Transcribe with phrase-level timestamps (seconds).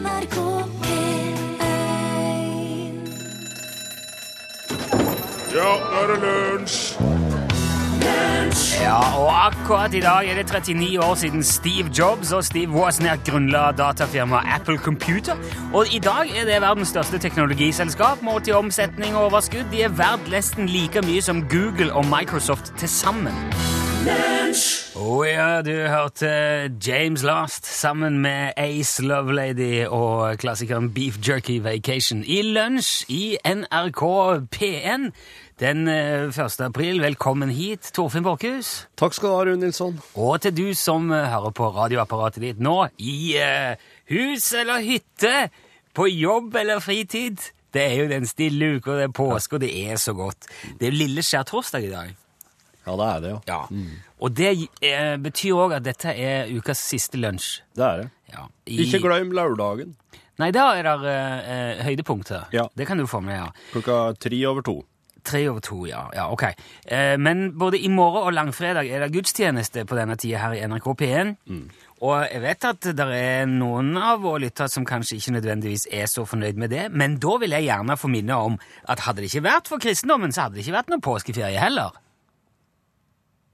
[0.00, 0.36] NRK
[0.82, 1.38] P1
[5.54, 6.80] Ja, nå er det lunsj!
[8.80, 13.20] Ja, og akkurat i dag er det 39 år siden Steve Jobs og Steve Wozniak
[13.28, 15.36] grunnla datafirmaet Apple Computer.
[15.74, 19.68] Og i dag er det verdens største teknologiselskap målt i omsetning og overskudd.
[19.70, 23.36] De er verdt nesten like mye som Google og Microsoft til sammen.
[24.00, 26.30] Å ja, du hørte
[26.80, 34.02] James Last sammen med Ace Lovelady og klassikeren Beef Jerky Vacation i lunsj i NRK
[34.56, 35.10] P1
[35.60, 36.62] den eh, 1.
[36.64, 37.02] april.
[37.04, 38.86] Velkommen hit, Torfinn Borchhus.
[38.96, 40.00] Takk skal du ha, Rune Nilsson.
[40.16, 43.76] Og til du som eh, hører på radioapparatet ditt nå, i uh,
[44.14, 45.50] hus eller hytte,
[45.92, 47.44] på jobb eller fritid.
[47.70, 50.48] Det er jo den stille uka, det er påske, og det er så godt.
[50.80, 52.19] Det er lille skjærtorsdag i dag.
[52.90, 53.40] Ja, det er det, jo.
[53.46, 53.60] Ja.
[54.20, 54.50] Og det
[54.82, 57.60] eh, betyr òg at dette er ukas siste lunsj.
[57.78, 58.10] Det er det.
[58.34, 58.44] Ja.
[58.66, 59.94] I- Ikke glem lørdagen.
[60.40, 62.46] Nei, da er det eh, eh, høydepunkter.
[62.56, 62.66] Ja.
[62.74, 63.48] Det kan du få med, ja.
[63.74, 64.80] Klokka tre over to.
[65.22, 66.06] Tre over to, ja.
[66.16, 66.46] ja ok.
[66.88, 70.62] Eh, men både i morgen og langfredag er det gudstjeneste på denne tida her i
[70.64, 71.34] NRK P1.
[72.00, 76.08] Og jeg vet at det er noen av våre lyttere som kanskje ikke nødvendigvis er
[76.08, 78.56] så fornøyd med det, men da vil jeg gjerne få minne om
[78.88, 81.92] at hadde det ikke vært for kristendommen, så hadde det ikke vært noen påskeferie heller.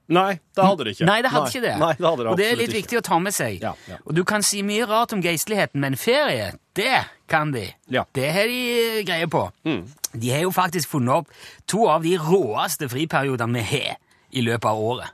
[0.09, 1.07] Nei, det hadde det ikke.
[1.09, 1.75] Nei, det hadde ikke det.
[1.81, 2.77] Nei, det hadde det og det er litt ikke.
[2.83, 3.57] viktig å ta med seg.
[3.63, 3.97] Ja, ja.
[4.07, 7.65] Og du kan si mye rart om geistligheten, men ferie, det kan de.
[7.91, 8.05] Ja.
[8.07, 8.13] Mm.
[8.15, 9.43] Det har de eh, greie på.
[9.67, 11.33] De har jo faktisk funnet opp
[11.67, 13.97] to av de råeste friperiodene vi har
[14.31, 15.11] i løpet av året.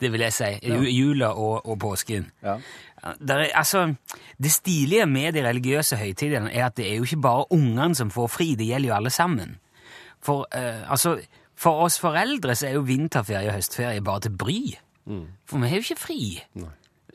[0.00, 0.52] Det vil jeg si.
[0.62, 2.30] Ju- Jula og, og påsken.
[2.42, 3.82] Er, altså,
[4.38, 8.10] det stilige med de religiøse høytidene er at det er jo ikke bare ungene som
[8.12, 9.58] får fri, det gjelder jo alle sammen.
[10.22, 11.18] For, uh, altså,
[11.60, 14.60] for oss foreldre så er jo vinterferie og høstferie bare til bry.
[15.50, 16.20] For vi har jo ikke fri.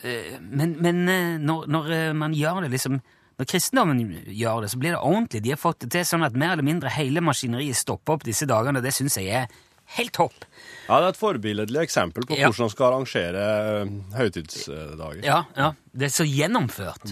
[0.04, 3.00] Eh, men men eh, når, når eh, man gjør det liksom
[3.36, 4.00] Når kristendommen
[4.32, 5.42] gjør det, så blir det ordentlig.
[5.44, 8.46] De har fått det til sånn at mer eller mindre hele maskineriet stopper opp disse
[8.48, 9.50] dagene, og det syns jeg er
[9.98, 10.46] helt topp.
[10.88, 12.48] Ja, det er et forbilledlig eksempel på Ja.
[12.48, 13.44] hvordan man skal arrangere
[14.16, 15.20] høytidsdager.
[15.28, 15.74] Ja, ja.
[15.92, 17.12] Det er så gjennomført.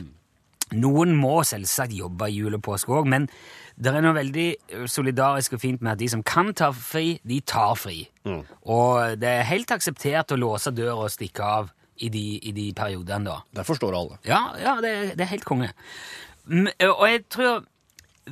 [0.74, 3.28] Noen må selvsagt jobbe i jul og påske òg, men
[3.76, 7.20] det er noe veldig eh, solidarisk og fint med at de som kan ta fri,
[7.26, 8.04] de tar fri.
[8.70, 11.72] Og det er helt akseptert å låse døra og stikke av
[12.04, 13.40] i de, i de periodene, da.
[13.54, 14.18] Det forstår alle.
[14.28, 15.70] Ja, ja det, det er helt konge.
[16.50, 17.62] Og jeg tror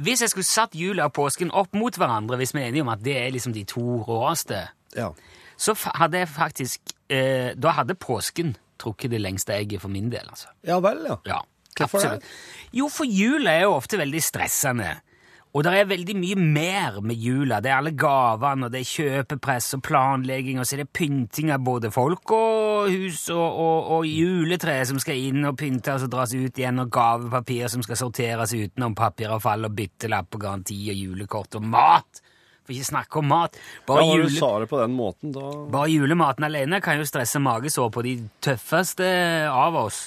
[0.04, 2.90] Hvis jeg skulle satt jula og påsken opp mot hverandre, hvis vi er enige om
[2.94, 4.62] at det er liksom de to råeste,
[4.96, 5.10] Ja.
[5.58, 6.80] så hadde jeg faktisk
[7.10, 10.48] eh, Da hadde påsken trukket det lengste egget for min del, altså.
[10.64, 11.18] Ja vel, ja.
[11.28, 11.40] Ja,
[11.78, 12.24] Hvorfor det?
[12.74, 14.96] Jo, for jula er jo ofte veldig stressende.
[15.52, 17.58] Og det er veldig mye mer med jula.
[17.60, 21.52] Det er alle gavene, og det er kjøpepress og planlegging, og så er det pynting
[21.52, 26.14] av både folk og hus og, og, og juletre som skal inn og pyntes og
[26.14, 31.02] dras ut igjen, og gavepapir som skal sorteres utenom papiravfall og byttelapp og garanti og
[31.04, 32.24] julekort og mat.
[32.62, 33.60] For ikke snakke om mat.
[33.90, 37.42] Bare, ja jule, sa det på den måten, da bare julematen alene kan jo stresse
[37.44, 39.10] magesår på de tøffeste
[39.52, 40.06] av oss.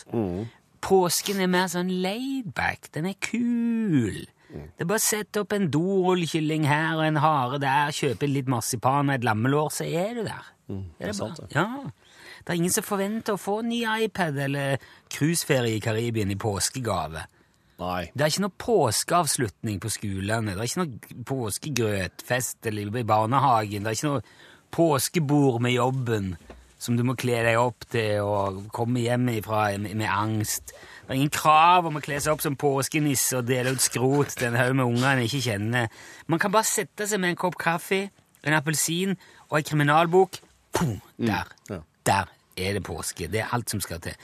[0.85, 2.89] Påsken er mer sånn laidback.
[2.97, 4.25] Den er kul.
[4.49, 8.51] Det er bare å sette opp en dorullkylling her og en hare der, kjøpe litt
[8.51, 10.51] marsipan og et lammelår, så er du der.
[10.69, 11.55] det er sant, bare.
[11.55, 12.15] Ja.
[12.45, 14.83] Det er ingen som forventer å få en ny iPad eller
[15.13, 17.25] cruiseferie i Karibien i påskegave.
[17.81, 18.03] Nei.
[18.15, 20.55] Det er ikke noe påskeavslutning på skolene.
[20.55, 23.83] Det er ikke noe påskegrøtfest eller i barnehagen.
[23.83, 24.27] Det er ikke noe
[24.75, 26.35] påskebord med jobben
[26.85, 30.75] som du må kle deg opp til og komme hjem ifra med angst.
[31.05, 34.33] Det er ingen krav om å kle seg opp som påskenisse og dele ut skrot
[34.39, 35.91] til en haug med unger en ikke kjenner.
[36.33, 38.07] Man kan bare sette seg med en kopp kaffe,
[38.45, 39.13] en appelsin
[39.51, 40.41] og en kriminalbok.
[40.75, 41.53] Pum, der.
[41.71, 41.83] ja.
[42.07, 43.29] Der er det påske.
[43.29, 44.17] Det er alt som skal til.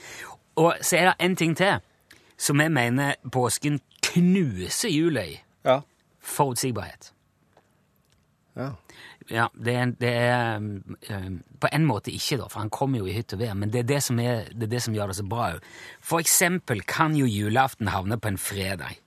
[0.55, 1.77] Og så er det en ting til
[2.41, 5.37] som jeg mener påsken knuser jula i.
[5.65, 5.79] Ja.
[6.21, 7.13] Forutsigbarhet.
[8.57, 8.73] ja.
[9.29, 13.03] Ja, det er, det er um, um, På en måte ikke, da, for han kommer
[13.03, 14.95] jo i hytt og vær, men det er det som, er, det er det som
[14.97, 15.51] gjør det så bra.
[15.53, 15.61] jo.
[16.01, 18.97] For eksempel kan jo julaften havne på en fredag.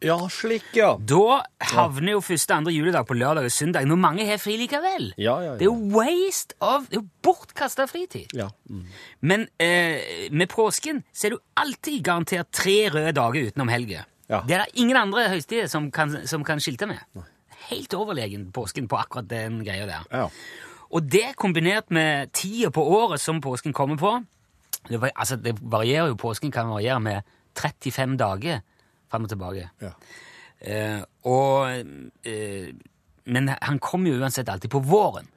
[0.00, 0.94] Ja, slik, ja.
[0.96, 1.42] Da
[1.74, 5.10] havner jo første andre juledag på lørdag og søndag, når mange har fri likevel.
[5.20, 5.56] Ja, ja, ja.
[5.60, 8.32] Det er jo waste of Det er jo bortkasta fritid.
[8.36, 8.48] Ja.
[8.70, 8.86] Mm.
[9.20, 14.06] Men eh, med påsken så er du alltid garantert tre røde dager utenom helga.
[14.30, 14.40] Ja.
[14.48, 17.02] Det er det ingen andre høystider som kan, som kan skilte med.
[17.70, 20.06] Helt overlegen påsken på akkurat den greia der.
[20.12, 20.26] Ja.
[20.90, 24.16] Og det kombinert med tida på året som påsken kommer på
[24.88, 27.22] det, var- altså, det varierer jo, Påsken kan variere med
[27.54, 28.60] 35 dager
[29.10, 29.68] fram og tilbake.
[29.82, 29.90] Ja.
[30.60, 31.70] Eh, og,
[32.24, 32.72] eh,
[33.26, 35.28] men han kommer jo uansett alltid på våren.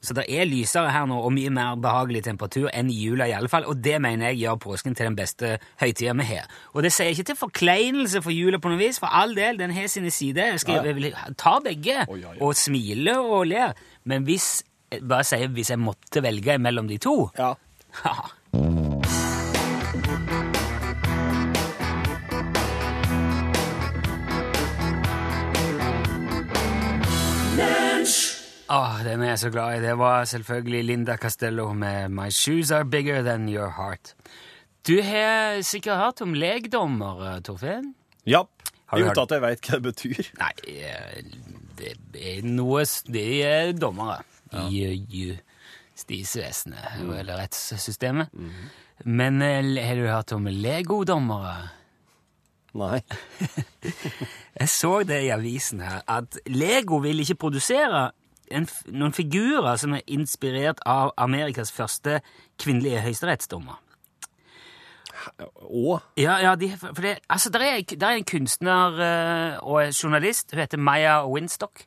[0.00, 3.34] Så det er lysere her nå og mye mer behagelig temperatur enn i jula i
[3.34, 6.46] alle fall, og det mener jeg gjør påsken til den beste høytida vi har.
[6.74, 9.74] Og det sier ikke til forkleinelse for jula på noe vis, for all del, den
[9.74, 10.54] har sine sider.
[10.54, 12.42] Jeg, skal, jeg vil ta begge oh, ja, ja.
[12.44, 13.70] og smile og le,
[14.08, 14.50] men hvis
[14.88, 17.54] bare sier hvis jeg måtte velge mellom de to Ja.
[28.68, 29.80] Åh, den er jeg så glad i.
[29.86, 34.14] Det var selvfølgelig Linda Castello med My Shoes Are Bigger Than Your Heart.
[34.88, 37.94] Du har sikkert hørt om legdommer, eh, Torfinn?
[38.26, 38.44] ja.
[38.88, 40.28] Har du Uten at jeg veit hva det betyr.
[40.40, 41.24] Nei, eh,
[41.76, 44.22] det er noe Det De er dommere
[44.70, 45.24] i i
[45.98, 47.10] stisvesenet, mm.
[47.18, 48.32] eller rettssystemet.
[49.04, 51.68] Men eh, har du hørt om legodommere?
[52.78, 53.00] Nei.
[54.60, 58.10] Jeg så det i avisen her, at Lego vil ikke produsere
[58.50, 62.20] en, noen figurer som er inspirert av Amerikas første
[62.60, 63.78] kvinnelige høyesterettsdommer.
[65.68, 69.90] Og Ja, ja, de, for det, altså, der er, der er en kunstner eh, og
[69.92, 71.84] journalist, hun heter Maya Winstock.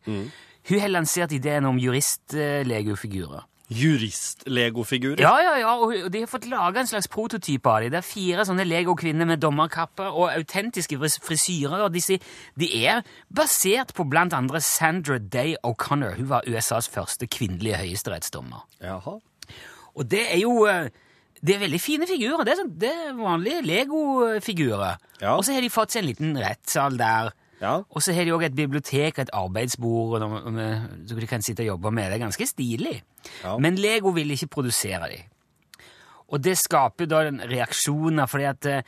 [0.69, 3.47] Hun har lansert ideen om jurist-legofigurer.
[3.71, 5.21] Jurist-legofigurer.
[5.23, 7.93] Ja, ja, ja, og, de har fått laga en slags prototype av dem.
[7.93, 11.85] Det er fire sånne Lego-kvinner med dommerkapper og autentiske frisyrer.
[11.85, 12.19] og disse,
[12.59, 16.17] De er basert på blant andre Sandra Day O'Connor.
[16.19, 18.67] Hun var USAs første kvinnelige høyesterettsdommer.
[18.83, 19.19] Jaha.
[19.95, 20.91] Og det er jo eh,
[21.41, 22.43] det er veldig fine figurer.
[22.45, 24.99] Det er, sånn, det er vanlige Lego-figurer.
[25.21, 25.37] Ja.
[25.37, 27.31] Og så har de fått seg en liten rettssal der.
[27.61, 27.75] Ja.
[27.93, 31.27] Og så har de òg et bibliotek og et arbeidsbord og noe- med- så de
[31.27, 32.09] kan sitte og jobbe med.
[32.11, 33.01] Det er ganske stilig.
[33.43, 33.57] Ja.
[33.57, 35.21] Men Lego vil ikke produsere de.
[36.31, 38.81] Og det skaper da en reaksjoner, fordi at eh,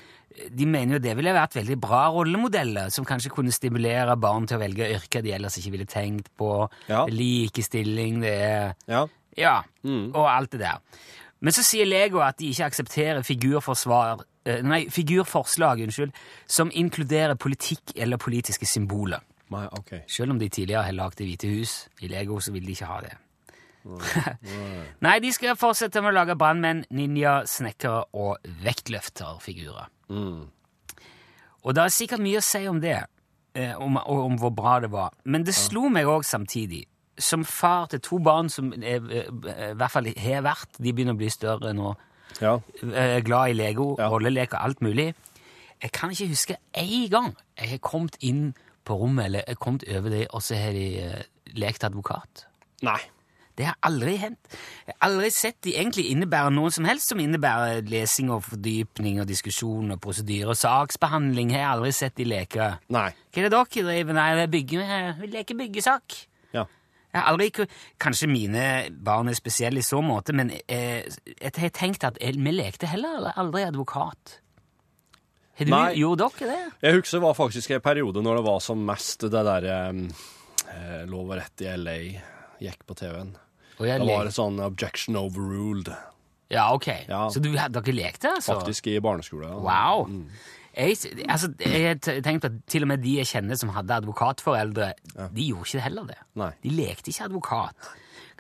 [0.50, 4.58] de mener jo det ville vært veldig bra rollemodeller, som kanskje kunne stimulere barn til
[4.58, 6.70] å velge yrker de ellers ikke ville tenkt på.
[6.90, 7.06] Ja.
[7.06, 9.06] Likestilling, det er Ja.
[9.38, 10.80] ja, og alt det der.
[11.42, 16.12] Men så sier Lego at de ikke aksepterer figurforsvar, nei, figurforslag unnskyld,
[16.48, 19.24] som inkluderer politikk eller politiske symboler.
[19.54, 19.94] Nei, ok.
[20.10, 22.90] Selv om de tidligere har lagd Det hvite hus i Lego, så vil de ikke
[22.90, 23.14] ha det.
[25.04, 29.90] nei, de skal fortsette med å lage brannmenn, ninja, snekkere og vektløfterfigurer.
[31.64, 32.98] Og det er sikkert mye å si om det,
[33.56, 35.14] eh, om, om hvor bra det var.
[35.24, 36.86] Men det slo meg òg samtidig,
[37.20, 39.30] som far til to barn som er, eh,
[39.72, 41.94] i hvert fall har vært De begynner å bli større nå.
[42.42, 42.58] Ja.
[42.84, 44.10] Er glad i Lego, Ja.
[44.10, 45.14] rolleleker, alt mulig.
[45.84, 48.54] Jeg kan ikke huske én gang jeg har kommet inn
[48.86, 51.22] på rommet eller jeg har kommet over det, og så har de uh,
[51.60, 52.46] lekt advokat.
[52.82, 53.00] Nei.
[53.58, 54.40] Det har aldri hendt.
[54.88, 59.20] Jeg har aldri sett de egentlig innebære noe som helst som innebærer lesing og fordypning
[59.22, 61.52] og diskusjon og prosedyre og saksbehandling.
[61.54, 62.72] Jeg har aldri sett de leke.
[62.90, 63.12] Nei.
[63.30, 64.88] Hva er det dere driver Nei, er bygge,
[65.22, 66.18] vi leker byggesak.
[67.14, 67.68] Jeg har aldri,
[68.02, 68.64] Kanskje mine
[69.06, 72.90] barn er spesielle i så måte, men eh, jeg har tenkt at eh, vi lekte
[72.90, 74.40] heller aldri advokat.
[75.54, 75.94] Har du, Nei.
[76.02, 76.62] Gjorde dere det?
[76.82, 81.06] Jeg husker det var faktisk en periode når det var som mest det der eh,
[81.06, 81.98] Lov og rett i LA
[82.64, 83.36] gikk på TV-en.
[83.78, 85.94] Det Da var det sånn objection overruled,
[86.54, 86.88] Ja, ok.
[87.10, 87.28] Ja.
[87.34, 88.58] Så du, dere lekte, altså?
[88.60, 89.50] faktisk, i barneskolen.
[89.50, 89.62] Ja.
[89.62, 90.10] Wow.
[90.74, 90.98] Jeg,
[91.30, 94.94] altså, jeg tenkte at til og med de jeg kjenner som hadde advokatforeldre,
[95.36, 96.18] de gjorde ikke heller det.
[96.42, 96.50] Nei.
[96.64, 97.92] De lekte ikke advokat.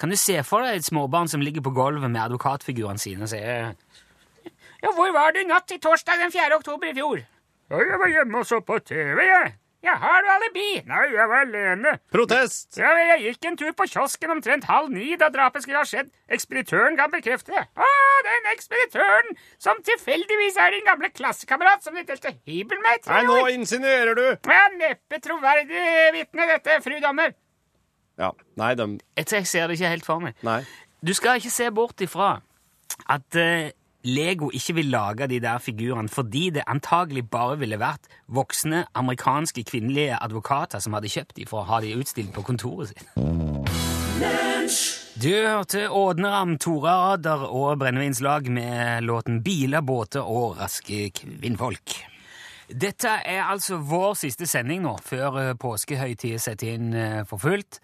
[0.01, 3.29] Kan du se for deg et småbarn som ligger på gulvet med advokatfigurene sine og
[3.29, 3.75] sier
[4.83, 6.57] Ja, hvor var du natt til torsdag den 4.
[6.57, 7.21] oktober i fjor?
[7.71, 9.53] Ja, jeg var hjemme og så på TV, jeg.
[9.83, 10.67] Ja, har du alibi?
[10.87, 11.97] Nei, jeg var alene.
[12.13, 12.77] Protest!
[12.79, 15.87] Ja, men jeg gikk en tur på kiosken omtrent halv ni da drapet skulle ha
[15.87, 16.07] skjedd.
[16.31, 17.65] Ekspeditøren kan bekrefte det.
[17.75, 17.89] Å,
[18.29, 23.19] den ekspeditøren som tilfeldigvis er din gamle klassekamerat som du delte hybel med i tre
[23.19, 24.25] Nei, nå insinuerer du!
[24.47, 25.83] Ja, neppe troverdig
[26.15, 27.35] vitne, dette, fru dommer.
[28.21, 28.31] Ja.
[28.61, 30.39] Nei, dem Jeg, jeg ser det ikke helt for meg.
[30.47, 30.61] Nei.
[31.03, 32.37] Du skal ikke se bort ifra
[33.11, 38.09] at eh, Lego ikke vil lage de der figurene fordi det antagelig bare ville vært
[38.27, 42.91] voksne amerikanske kvinnelige advokater som hadde kjøpt de for å ha de utstilt på kontoret
[42.91, 43.07] sitt.
[45.23, 52.12] Du hørte Ådneram, Tora Radar og Brennevinslag med låten Biler, båter og raske kvinnfolk.
[52.81, 57.79] Dette er altså vår siste sending nå, før påskehøytiden setter inn eh, for fullt.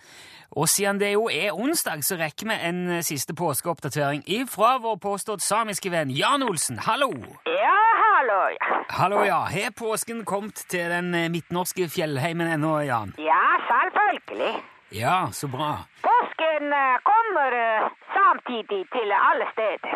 [0.58, 4.98] Og siden det jo er onsdag, så rekker vi en eh, siste påskeoppdatering ifra vår
[5.03, 6.81] påstått samiske venn Jan Olsen.
[6.88, 7.12] Hallo!
[7.46, 8.41] Ja, hallo.
[8.89, 9.43] Hallo, ja.
[9.46, 13.13] Har påsken kommet til den eh, midtnorske fjellheimen ennå, Jan?
[13.22, 14.55] Ja, selvfølgelig.
[14.89, 15.77] Ja, så bra.
[16.01, 19.91] Påsken eh, kommer eh, samtidig til alle steder.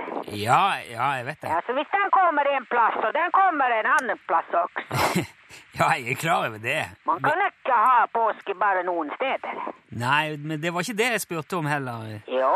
[0.46, 1.48] Ja, ja, jeg vet det.
[1.50, 5.26] Ja, så hvis den kommer en plass, og den kommer en annen plass også.
[5.80, 6.82] Ja, jeg er klar over det.
[7.06, 9.54] Man kan ikke ha påske bare noen steder.
[9.90, 12.20] Nei, men det var ikke det jeg spurte om heller.
[12.30, 12.52] Jo,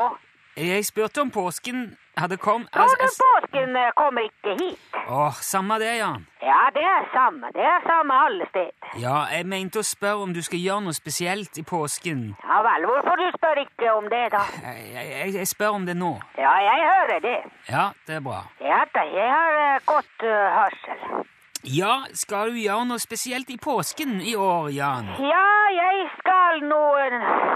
[0.58, 4.80] Jeg spurte om påsken hadde kommet altså, du påsken eh, kommer ikke hit?
[5.10, 6.26] Åh, samme det, Jan.
[6.42, 7.52] Ja, det er samme.
[7.54, 8.90] Det er samme alle steder.
[9.02, 12.24] Ja, jeg mente å spørre om du skal gjøre noe spesielt i påsken.
[12.42, 14.44] Ja vel, hvorfor du spør ikke om det, da?
[14.64, 16.14] Jeg, jeg, jeg spør om det nå.
[16.42, 17.40] Ja, jeg hører det.
[17.70, 18.40] Ja, det er bra.
[18.66, 21.28] Ja da, jeg har uh, godt uh, hørsel.
[21.68, 25.14] Ja, skal du gjøre noe spesielt i påsken i år, Jan?
[25.22, 25.46] Ja,
[25.76, 27.06] jeg skal noe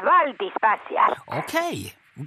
[0.05, 1.25] veldig spesielt.
[1.41, 1.57] Ok.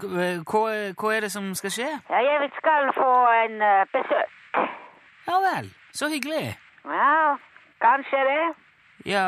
[0.00, 0.64] Hva,
[0.98, 1.90] hva er det som skal skje?
[2.10, 3.12] Ja, jeg skal få
[3.44, 4.30] en uh, besøk.
[5.28, 6.56] Ja vel, så hyggelig.
[6.84, 7.36] Ja,
[7.84, 8.44] kanskje det.
[9.06, 9.26] Ja,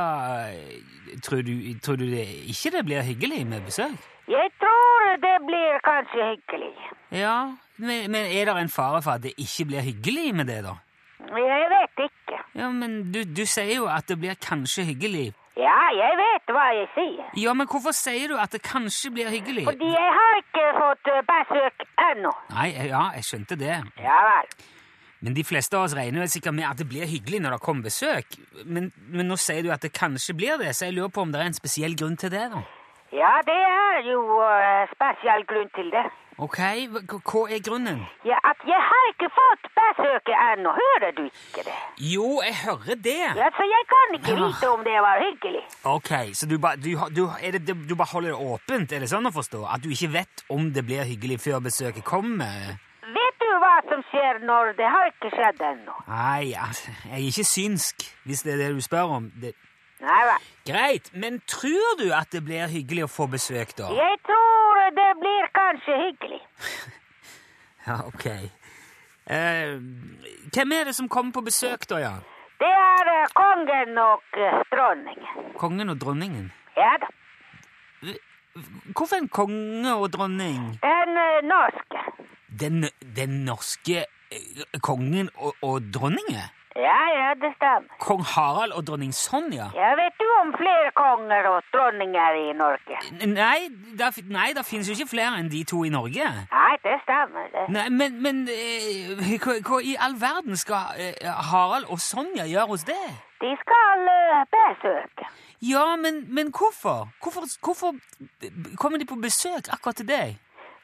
[1.25, 1.53] tror du,
[1.85, 3.97] tror du det ikke det blir hyggelig med besøk?
[4.29, 6.75] Jeg tror det blir kanskje hyggelig.
[7.11, 10.65] Ja, men, men er det en fare for at det ikke blir hyggelig med det,
[10.65, 10.75] da?
[11.37, 12.39] Jeg vet ikke.
[12.55, 15.33] Ja, men du, du sier jo at det blir kanskje hyggelig.
[15.57, 17.29] Ja, jeg vet hva jeg sier.
[17.41, 19.65] Ja, men hvorfor sier du at det kanskje blir hyggelig?
[19.65, 22.33] Fordi jeg har ikke fått eh, besøk ennå.
[22.53, 23.79] Nei, ja, jeg skjønte det.
[24.05, 24.51] Ja vel.
[25.25, 27.63] Men de fleste av oss regner vel sikkert med at det blir hyggelig når det
[27.65, 28.37] kommer besøk.
[28.69, 31.33] Men, men nå sier du at det kanskje blir det, så jeg lurer på om
[31.33, 32.61] det er en spesiell grunn til det, da.
[33.17, 36.05] Ja, det er jo uh, spesiell grunn til det.
[36.39, 36.59] Ok,
[36.93, 38.03] hva, er grunnen?
[38.29, 40.73] Ja, at jeg har ikke fått besøket ennå.
[40.77, 41.77] Hører du ikke det?
[42.13, 43.15] Jo, jeg hører det.
[43.41, 45.63] Ja, så jeg kan ikke vite om det var hyggelig.
[45.89, 47.23] Ok, så du, ba, du, du,
[47.57, 49.63] det, du bare holder det åpent, er det sånn å forstå?
[49.65, 52.77] At du ikke vet om det blir hyggelig før besøket kommer?
[53.17, 55.97] Vet du hva som skjer når det har ikke skjedd ennå?
[56.11, 59.31] Nei, altså, jeg er ikke synsk, hvis det er det du spør om.
[59.41, 59.55] Det,
[60.05, 60.49] Nei vel.
[60.69, 63.89] greit, men tror du at det blir hyggelig å få besøk, da?
[63.97, 64.56] Jeg tror
[64.95, 66.43] det blir kanskje hyggelig.
[67.87, 68.25] Ja, ok.
[68.27, 69.79] Eh,
[70.55, 72.15] hvem er det som kommer på besøk, da, ja?
[72.59, 75.53] Det er eh, kongen og eh, dronningen.
[75.61, 76.49] Kongen og dronningen?
[76.77, 77.13] Ja da.
[78.97, 80.79] Hvorfor en konge og dronning?
[80.83, 82.03] Den eh, norske.
[82.61, 86.49] Den, den norske eh, kongen og, og dronningen?
[86.77, 87.89] Ja, ja, det stemmer.
[88.01, 89.67] Kong Harald og dronning Sonja?
[89.75, 92.99] Ja, vet du om flere konger og dronninger i Norge?
[93.27, 93.61] Nei,
[93.99, 96.29] det, nei, der finnes jo ikke flere enn de to i Norge.
[96.53, 97.49] Nei, det stemmer.
[97.55, 97.65] det.
[97.77, 102.69] Nei, men, men eh, hva, hva i all verden skal eh, Harald og Sonja gjøre
[102.75, 103.05] hos det?
[103.41, 105.31] De skal eh, besøke.
[105.73, 107.09] Ja, men, men hvorfor?
[107.23, 107.49] hvorfor?
[107.65, 107.95] Hvorfor
[108.77, 110.37] kommer de på besøk akkurat til deg?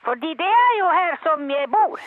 [0.04, 2.00] Fordi det er jo her som jeg bor.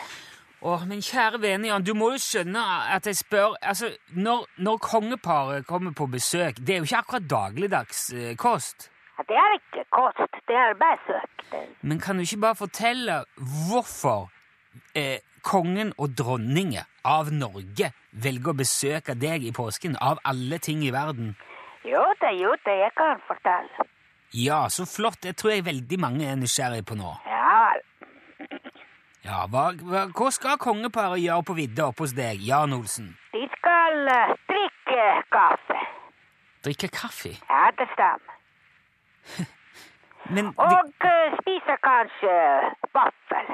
[0.62, 2.62] Åh, men kjære vene Jan, du må jo skjønne
[2.94, 7.28] at jeg spør Altså, når, når kongeparet kommer på besøk, det er jo ikke akkurat
[7.30, 8.88] dagligdags eh, kost.
[9.18, 11.46] Ja, Det er ikke kost, det er besøk.
[11.82, 13.24] Men kan du ikke bare fortelle
[13.68, 14.30] hvorfor
[14.94, 20.82] eh, kongen og dronningen av Norge velger å besøke deg i påsken, av alle ting
[20.82, 21.36] i verden?
[21.86, 23.86] Jo da, jo da, jeg kan fortelle.
[24.34, 25.20] Ja, så flott.
[25.22, 27.12] Det tror jeg veldig mange er nysgjerrig på nå.
[27.28, 27.35] Ja.
[29.26, 33.08] Ja, hva, hva, hva skal kongeparet gjøre på vidda oppe hos deg, Jan Olsen?
[33.34, 35.78] De skal eh, drikke kaffe.
[36.66, 37.32] Drikke kaffe?
[37.50, 38.34] Ja, det stemmer.
[40.34, 42.32] Men, Og eh, spise kanskje
[42.94, 43.50] vaffel.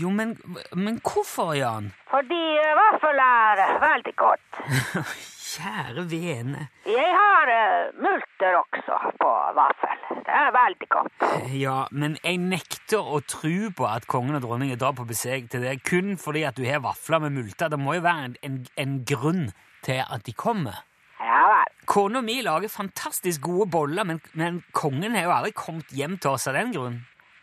[0.00, 0.30] jo, men,
[0.72, 1.90] men hvorfor, Jan?
[2.12, 4.60] Fordi eh, vaffel er veldig godt.
[5.50, 6.66] Kjære vene.
[6.86, 10.02] Jeg har uh, multer også på vaffel.
[10.26, 11.24] Det er veldig godt.
[11.58, 15.64] Ja, men jeg nekter å tro på at kongen og dronningen drar på besøk til
[15.66, 17.72] deg kun fordi at du har vafler med multer.
[17.72, 19.44] Det må jo være en, en, en grunn
[19.86, 20.84] til at de kommer.
[21.18, 21.76] Ja vel.
[21.90, 26.36] Kona mi lager fantastisk gode boller, men, men kongen har jo aldri kommet hjem til
[26.36, 27.00] oss av den grunn.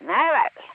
[0.07, 0.67] Nei vel.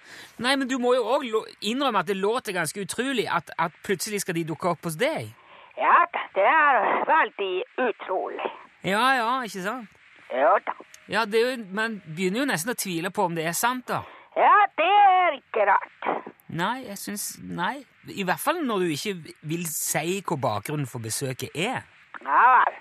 [0.43, 1.25] Nei, men du må jo òg
[1.65, 5.31] innrømme at det låter ganske utrolig at, at plutselig skal de dukke opp hos deg.
[5.79, 7.53] Ja da, det er veldig
[7.89, 8.51] utrolig.
[8.85, 9.89] Ja, ja, ikke sant?
[10.33, 10.75] Jo da.
[11.09, 13.89] Ja, det er jo, Man begynner jo nesten å tvile på om det er sant,
[13.89, 14.03] da.
[14.37, 16.29] Ja, det er ikke rart.
[16.53, 17.83] Nei, jeg syns Nei.
[18.13, 21.85] I hvert fall når du ikke vil si hva bakgrunnen for besøket er.
[22.23, 22.79] Ja vel.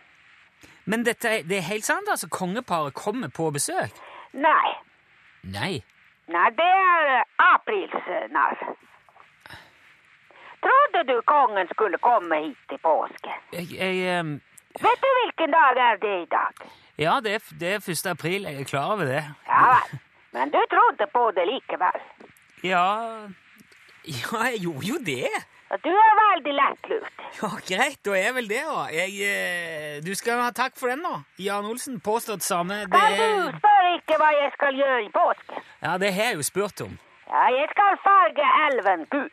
[0.86, 2.28] Men dette, det er helt sant, altså?
[2.32, 3.94] Kongeparet kommer på besøk?
[4.34, 4.72] Nei.
[5.44, 5.74] Nei.
[6.32, 7.22] Nei, det er
[7.52, 8.64] aprilsnarr.
[10.66, 13.38] Trodde du kongen skulle komme hit i påsken?
[13.54, 14.34] Jeg, jeg um...
[14.82, 16.66] Vet du hvilken dag er det i dag?
[17.02, 18.06] Ja, det er, det er 1.
[18.12, 18.46] april.
[18.48, 19.24] Jeg er klar over det.
[19.48, 20.00] Ja vel.
[20.34, 22.04] Men du trodde på det likevel.
[22.64, 22.86] Ja
[24.08, 25.32] Ja, jeg gjorde jo det.
[25.84, 27.20] Du er veldig lettlurt.
[27.42, 28.82] Ja, Greit, da er jeg vel det, da.
[28.92, 31.22] Jeg, eh, du skal ha takk for den, da.
[31.40, 32.82] Jan Olsen, påstått samme.
[32.92, 35.64] Det Kan du spørre ikke hva jeg skal gjøre i påsken?
[35.86, 36.98] ja, det har jeg jo spurt om.
[37.32, 39.32] Ja, jeg skal farge elven gul.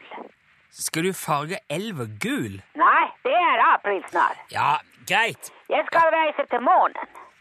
[0.79, 2.61] Skal du farge elva gul?
[2.79, 4.37] Nei, det er aprilsnarr.
[4.53, 4.77] Ja,
[5.11, 5.51] greit.
[5.71, 6.95] Jeg skal reise til månen.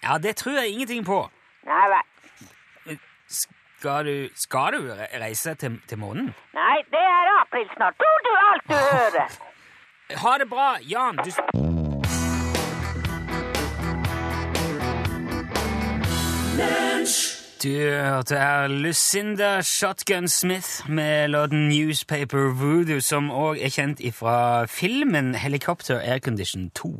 [0.04, 1.20] Ja, det tror jeg ingenting på.
[1.68, 2.98] Nei vel.
[3.28, 4.90] Skal du, skal du
[5.22, 6.34] reise til, til månen?
[6.58, 7.94] Nei, det er april snart.
[8.02, 9.38] Tror du alt du hører?
[10.24, 11.18] Ha det bra, Jan.
[11.24, 11.38] Du s-
[17.64, 24.66] Du hørte her Lucinda Shotgun Smith med låten Newspaper Voodoo, som òg er kjent fra
[24.70, 26.92] filmen Helicopter Aircondition 2.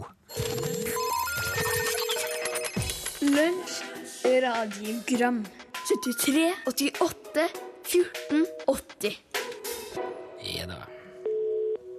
[3.22, 3.76] Lunsj,
[4.26, 5.44] radiogram
[5.86, 7.46] 73, 88,
[7.86, 9.22] 14, 80
[10.56, 10.82] Ja da.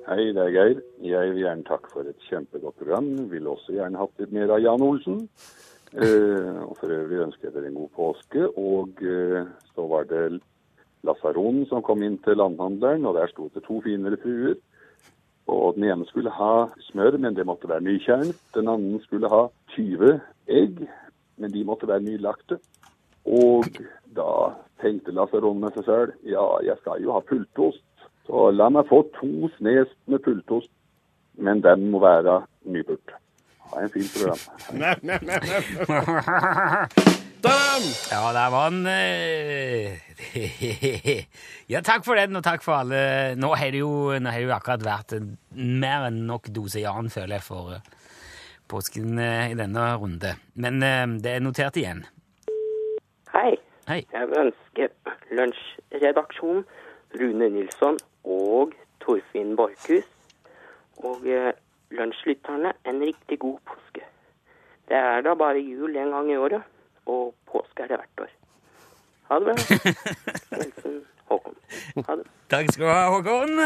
[0.08, 0.82] Hei, det er Geir.
[1.04, 3.30] Jeg vil gjerne takke for et kjempegodt program.
[3.30, 5.28] Vil også gjerne hatt litt mer av Jan Olsen.
[5.95, 8.49] Eh, og for øvrig ønsker jeg dere en god påske.
[8.59, 10.40] Og eh, så var det
[11.07, 14.57] lasaronen som kom inn til landhandleren, og der sto det to finere fruer.
[15.49, 18.37] Og den ene skulle ha smør, men det måtte være nykjernet.
[18.54, 20.18] Den andre skulle ha 20
[20.49, 20.83] egg,
[21.37, 22.59] men de måtte være nylagte.
[23.25, 23.64] Og
[24.16, 24.28] da
[24.83, 27.85] tenkte lasaronen med seg selv, ja, jeg skal jo ha pultost.
[28.28, 30.71] Så la meg få to snes med pultost,
[31.40, 33.16] men den må være nyburt.
[33.70, 34.38] Ha en fin program.
[37.42, 37.82] Dam!
[38.10, 38.87] Ja, der var den
[41.72, 44.48] Ja, takk for den, og takk for alle Nå har det jo, nå har det
[44.48, 45.14] jo akkurat vært
[45.54, 47.84] mer enn nok dose Jan, føler jeg, for eh,
[48.68, 50.34] påsken eh, i denne runde.
[50.58, 52.02] Men eh, det er notert igjen.
[53.34, 53.54] Hei.
[53.88, 54.02] Hei.
[54.12, 54.90] Jeg vil ønske
[55.38, 56.66] Lunsjredaksjonen,
[57.20, 60.08] Rune Nilsson og Torfinn Borchhus
[60.98, 61.25] og
[61.95, 64.04] lunsjlytterne en riktig god påske.
[64.88, 66.62] Det er da bare jul en gang i året,
[67.07, 68.35] og påske er det hvert år.
[69.28, 69.54] Ha det bra.
[70.57, 71.57] Hilsen Håkon.
[72.07, 72.26] Ha det.
[72.49, 73.59] Takk skal du ha, Håkon.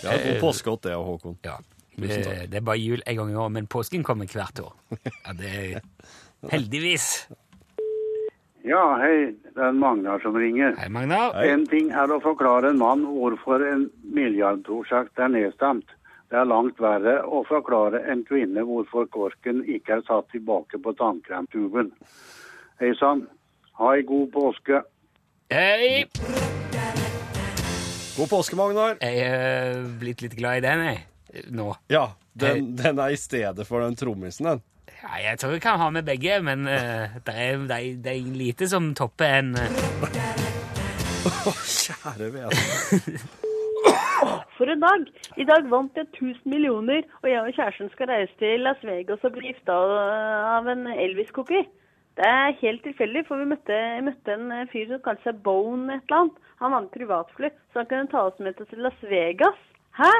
[0.00, 1.38] Ja, god påskegodt det, Håkon.
[1.44, 1.56] Ja,
[1.96, 4.74] det, det er bare jul en gang i året, men påsken kommer hvert år.
[5.26, 5.80] Ja, det er
[6.50, 7.28] Heldigvis.
[8.62, 10.74] Ja, hei, det er Magnar som ringer.
[10.76, 11.32] Hei, Magnar.
[11.48, 15.88] En ting er å forklare en mann hvorfor en milliardprosjekt er nedstemt.
[16.30, 20.92] Det er langt verre å forklare en kvinne hvorfor korken ikke er satt tilbake på
[20.98, 21.88] tannkremtuben.
[22.82, 23.24] Hei sann,
[23.80, 24.82] ha ei god påske.
[25.50, 26.04] Hei!
[28.14, 29.00] God påske, Magnar.
[29.00, 31.06] Jeg er blitt litt glad i den, jeg.
[31.56, 31.72] Nå.
[31.88, 34.62] Ja, den, den er i stedet for den trommisen, den.
[35.00, 38.12] Ja, jeg tror vi kan ha med begge, men uh, det, er, det, er, det
[38.12, 39.70] er lite som topper en eh,
[41.80, 43.20] Kjære vene.
[44.56, 45.06] For en dag!
[45.40, 49.24] I dag vant jeg 1000 millioner, og jeg og kjæresten skal reise til Las Vegas
[49.24, 49.78] og bli gifta
[50.56, 51.62] av en Elvis-kopi.
[52.20, 56.04] Det er helt tilfeldig, for vi møtte, møtte en fyr som kalte seg Bone et
[56.04, 56.44] eller annet.
[56.60, 59.60] Han vant privatfly, så han kunne ta oss med til Las Vegas.
[59.96, 60.12] Hæ?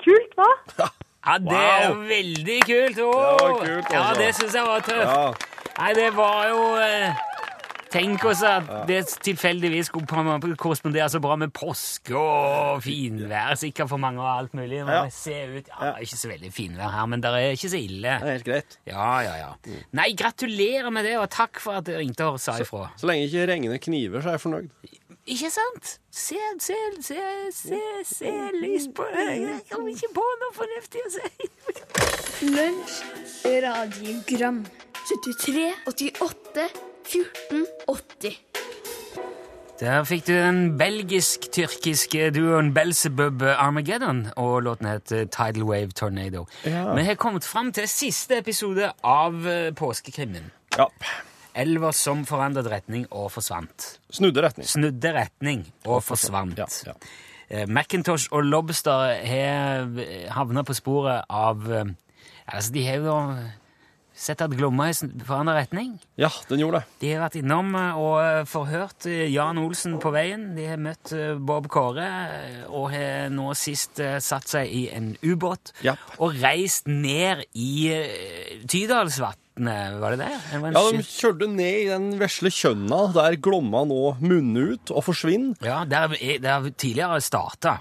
[0.00, 0.88] Kult, hva?
[1.26, 2.98] Ja, det er jo veldig kult!
[2.98, 3.18] Åh!
[3.18, 4.22] Det var kult, Ja, altså.
[4.22, 5.12] det syns jeg var tøft.
[5.12, 5.28] Ja.
[5.78, 7.28] Nei, det var jo eh,
[7.92, 10.06] Tenk oss at det tilfeldigvis skulle
[10.56, 14.78] korrespondere så bra med påske og finvær sikkert for mange og alt mulig.
[14.80, 15.02] Når Ja.
[15.12, 17.76] ser ut, ja, det er ikke så veldig finvær her, men det er ikke så
[17.84, 18.14] ille.
[18.16, 18.78] Det er helt greit.
[18.88, 19.50] Ja, ja, ja.
[19.92, 22.88] Nei, gratulerer med det, og takk for at du ringte og sa ifra.
[22.96, 24.70] Så lenge ikke regnet kniver, så er jeg fornøyd.
[25.26, 26.00] Ikke sant?
[26.10, 27.18] Se, se, se,
[27.54, 29.40] se, se lys på øyet.
[29.40, 31.50] Jeg kommer ikke på noe fornuftig å si.
[32.50, 32.96] Lunsj,
[33.62, 34.64] radiogram
[35.06, 36.66] 73, 88,
[37.06, 38.40] 14, 80
[39.82, 46.48] Der fikk du den belgisk-tyrkiske duoen Belzebub Armageddon, og låten het Tidal Wave Tornado.
[46.66, 46.88] Ja.
[46.98, 50.50] Vi har kommet fram til siste episode av eh, påskekrimmen.
[50.78, 50.90] Ja.
[51.54, 53.98] Elva som forandret retning og forsvant.
[54.12, 54.68] Snudde retning.
[54.68, 56.56] Snudde retning og forsvant.
[56.58, 56.94] Ja, ja.
[57.52, 59.90] Eh, Macintosh og Lobster har
[60.32, 61.90] havna på sporet av eh,
[62.52, 63.16] Altså, de har jo
[64.22, 65.92] sett at Glomma har forandra retning.
[66.20, 66.96] Ja, den gjorde det.
[67.00, 70.48] De har vært innom eh, og forhørt Jan Olsen på veien.
[70.56, 71.12] De har møtt
[71.44, 72.08] Bob Kåre
[72.68, 75.94] og har nå sist satt seg i en ubåt Ja.
[76.18, 78.58] og reist ned i eh,
[79.56, 80.60] Tydalsvatnet, var det det?
[80.60, 85.04] var Ja, De kjørte ned i den vesle kjønna, der Glomma nå munner ut og
[85.04, 85.56] forsvinner.
[85.60, 87.80] ja der, har der tidligere starta.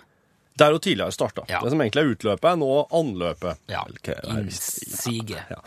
[0.57, 1.45] Der hun tidligere starta.
[1.47, 1.61] Ja.
[1.61, 3.57] Det som egentlig er utløpet, er nå anløpet.
[3.67, 3.85] Ja,
[4.27, 5.45] innsiget.
[5.49, 5.61] Ja.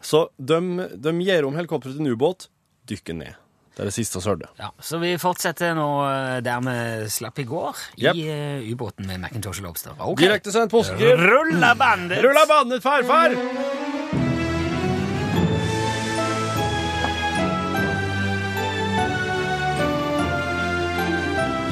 [0.00, 2.48] Så de, de gir om helikopteret til en ubåt,
[2.88, 3.34] dykker ned.
[3.74, 4.48] Det er det siste vi hørte.
[4.58, 8.14] Ja, så vi fortsetter nå eh, der vi slapp i går, yep.
[8.14, 9.94] i eh, ubåten med Macintosh og Lobster.
[9.98, 10.18] Ok.
[10.18, 11.20] Direktesendt påskekrim.
[11.20, 12.22] Rulla bandet!
[12.24, 13.38] Rulla bandet, farfar!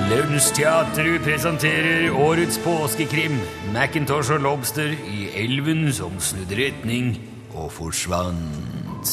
[0.07, 3.41] Lunsjteatret presenterer årets påskekrim,
[3.75, 7.09] Macintosh og Lobster i elven som snudde retning
[7.51, 9.11] og forsvant.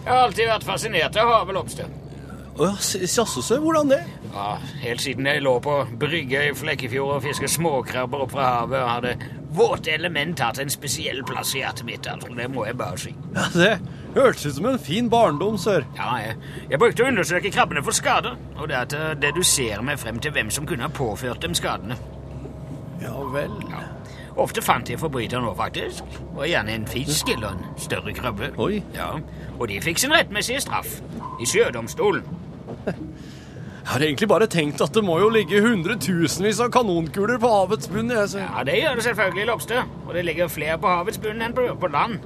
[0.00, 1.92] Jeg har alltid vært fascinert av havet, Lobster.
[2.58, 3.62] Ja, jaså, sør.
[3.62, 4.00] Hvordan det?
[4.34, 8.82] Ja, Helt siden jeg lå på brygga i Flekkefjord og fiska småkrabber opp fra havet,
[8.96, 12.06] hadde våte element hatt en spesiell plass i hjertet mitt.
[12.06, 12.28] altså.
[12.36, 13.14] Det må jeg bare si.
[13.34, 13.72] Ja, Det
[14.14, 15.84] hørtes ut som en fin barndom, sør.
[15.96, 16.36] Ja, jeg,
[16.70, 20.32] jeg brukte å undersøke krabbene for skader, og det at eh, deduserer meg frem til
[20.34, 21.96] hvem som kunne ha påført dem skadene.
[23.02, 23.52] Ja vel.
[24.40, 26.04] Ofte fant jeg forbryteren òg, faktisk.
[26.36, 28.52] Og gjerne en fisk eller en større krabbe.
[28.62, 28.82] Oi.
[28.94, 29.12] Ja,
[29.58, 31.00] Og de fikk sin rettmessige straff.
[31.40, 32.22] I sjødomstolen.
[33.90, 37.88] Jeg har egentlig bare tenkt at det må jo ligge hundretusenvis av kanonkuler på havets
[37.90, 38.12] bunn.
[38.14, 38.38] Jeg, så.
[38.38, 39.88] Ja, Det gjør det selvfølgelig, Lobster.
[40.06, 42.20] Og det ligger flere på havets bunn enn på, på land.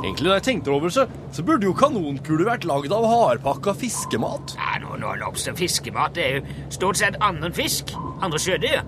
[0.00, 4.56] Egentlig, når jeg tenkte over så, så burde jo kanonkuler vært lagd av hardpakka fiskemat.
[4.58, 7.94] Ja, nå, nå, Lobster, fiskemat det er jo stort sett annen fisk.
[8.18, 8.82] Andre sjødyr.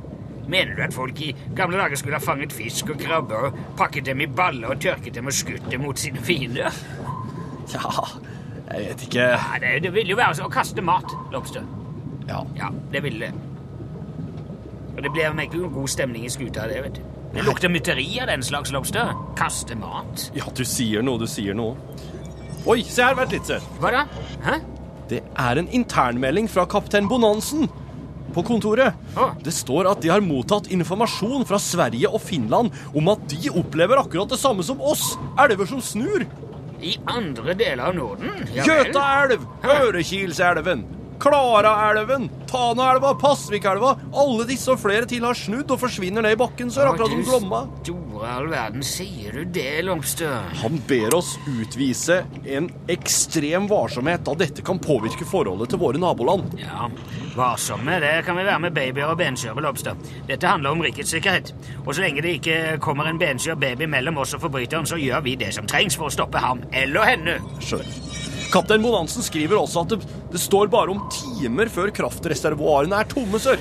[0.51, 4.11] Mener du at folk i gamle dager skulle ha fanget fisk og krabber og pakket
[4.11, 6.75] dem i baller og tørket dem og skutt dem mot sine fiender?
[7.71, 8.03] Ja,
[8.69, 9.29] jeg vet ikke.
[9.35, 11.65] Ja, det, det ville jo være å kaste mat, Lobster.
[12.29, 12.43] Ja.
[12.59, 13.49] Ja, det ville det.
[14.99, 17.05] Og det blir ikke god stemning i skuta, det, vet du.
[17.33, 19.13] Det lukter mytteri av den slags lobster.
[19.37, 20.31] Kaste mat.
[20.35, 21.77] ja, du sier noe, du sier noe.
[22.67, 23.61] Oi, se her, vent litt, se.
[23.79, 24.07] Hva da?
[24.45, 24.57] Hæ?
[25.09, 27.69] Det er en internmelding fra kaptein Bonansen
[28.35, 28.97] på kontoret.
[29.17, 29.31] Å.
[29.45, 34.03] Det står at de har mottatt informasjon fra Sverige og Finland om at de opplever
[34.03, 35.15] akkurat det samme som oss.
[35.41, 36.27] Elver som snur.
[36.81, 38.31] I andre deler av Norden?
[38.55, 38.93] Ja vel.
[38.95, 39.47] Hørekilselven!
[39.65, 40.85] Ørekilselven,
[41.19, 43.95] Klaraelven, Tanaelva, Pasvikelva.
[44.15, 47.25] Alle disse og flere til har snudd og forsvinner ned i bakken, sør, akkurat som
[47.27, 47.63] Glomma.
[47.83, 50.31] Store all verden, sier du det, Longstø?
[50.63, 56.55] Han ber oss utvise en ekstrem varsomhet, da dette kan påvirke forholdet til våre naboland.
[56.61, 56.89] Ja,
[57.37, 59.99] varsomme, det kan vi være med babyer og benskjøre lobster.
[60.31, 61.55] Dette handler om rikets sikkerhet.
[61.85, 65.23] Og så lenge det ikke kommer en benskjør baby mellom oss og forbryteren, så gjør
[65.27, 67.39] vi det som trengs for å stoppe ham eller henne.
[67.63, 68.28] Skjønner.
[68.49, 69.99] Kaptein Bonansen skriver også at det,
[70.33, 73.61] det står bare om timer før kraftreservoarene er tomme, sør.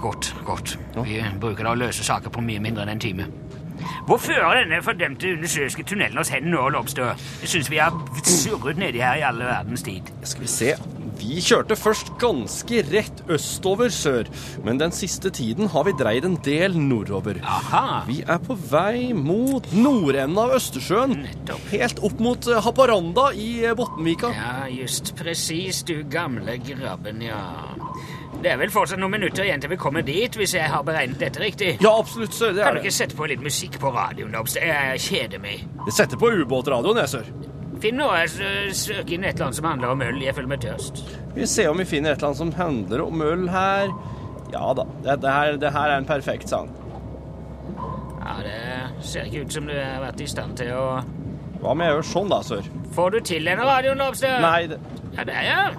[0.00, 0.76] Godt, godt.
[1.04, 3.28] Vi bruker da å løse saker på mye mindre enn en time.
[4.06, 7.16] Hvor fører denne fordømte undersjøiske tunnelen oss hen nå, Lobster?
[7.42, 10.08] Jeg syns vi har surret nedi her i alle verdens tid.
[10.24, 10.72] Skal vi se.
[11.16, 14.28] Vi kjørte først ganske rett østover sør,
[14.66, 17.40] men den siste tiden har vi dreid en del nordover.
[17.42, 18.02] Aha.
[18.08, 21.16] Vi er på vei mot nordenden av Østersjøen.
[21.24, 21.64] Nettopp.
[21.72, 24.32] Helt opp mot eh, Haparanda i eh, Bottenvika.
[24.36, 27.40] Ja, just presis, du gamle grabben, ja.
[28.42, 31.22] Det er vel fortsatt noen minutter igjen til vi kommer dit, hvis jeg har beregnet
[31.22, 31.72] dette riktig.
[31.80, 32.52] Ja, absolutt, sør.
[32.52, 34.68] Det er Kan du ikke sette på litt musikk på radioen, Lobster?
[34.68, 35.64] Jeg kjeder meg.
[35.88, 37.55] Jeg setter på ubåtradioen, jeg, sør.
[37.86, 38.22] Finn noe,
[38.74, 40.16] søk inn et eller annet som handler om øl.
[40.24, 41.04] Jeg føler meg tørst.
[41.36, 43.92] Vi ser om vi finner et eller annet som handler om øl her.
[44.50, 46.72] Ja da, det, det, her, det her er en perfekt sang.
[48.24, 48.56] Ja, det
[49.06, 50.86] ser ikke ut som du har vært i stand til å
[51.62, 52.66] Hva om jeg gjør sånn, da, sør?
[52.96, 54.34] Får du til denne radioen, Lobster?
[54.42, 54.80] Nei, det,
[55.16, 55.78] Ja, det jeg.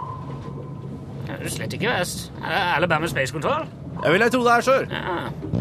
[1.28, 2.30] Ja, slett ikke verst.
[2.40, 3.68] Er det Alabama Space Control?
[4.04, 4.88] jeg vil jeg tro det er, sør.
[4.94, 5.57] Ja.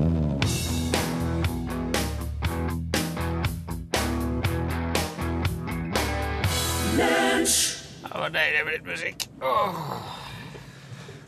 [8.27, 9.29] Var deilig med litt musikk.
[9.43, 9.85] Åh.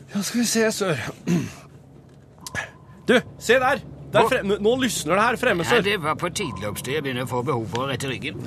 [0.09, 1.07] Ja, skal vi se, sør.
[3.09, 3.79] Du, se der!
[4.13, 5.79] der fremme, nå lysner det her fremme, sør.
[5.79, 6.29] Ja, det var på
[6.61, 6.91] Lobster.
[6.93, 8.37] Jeg begynner å få behov for å rette ryggen.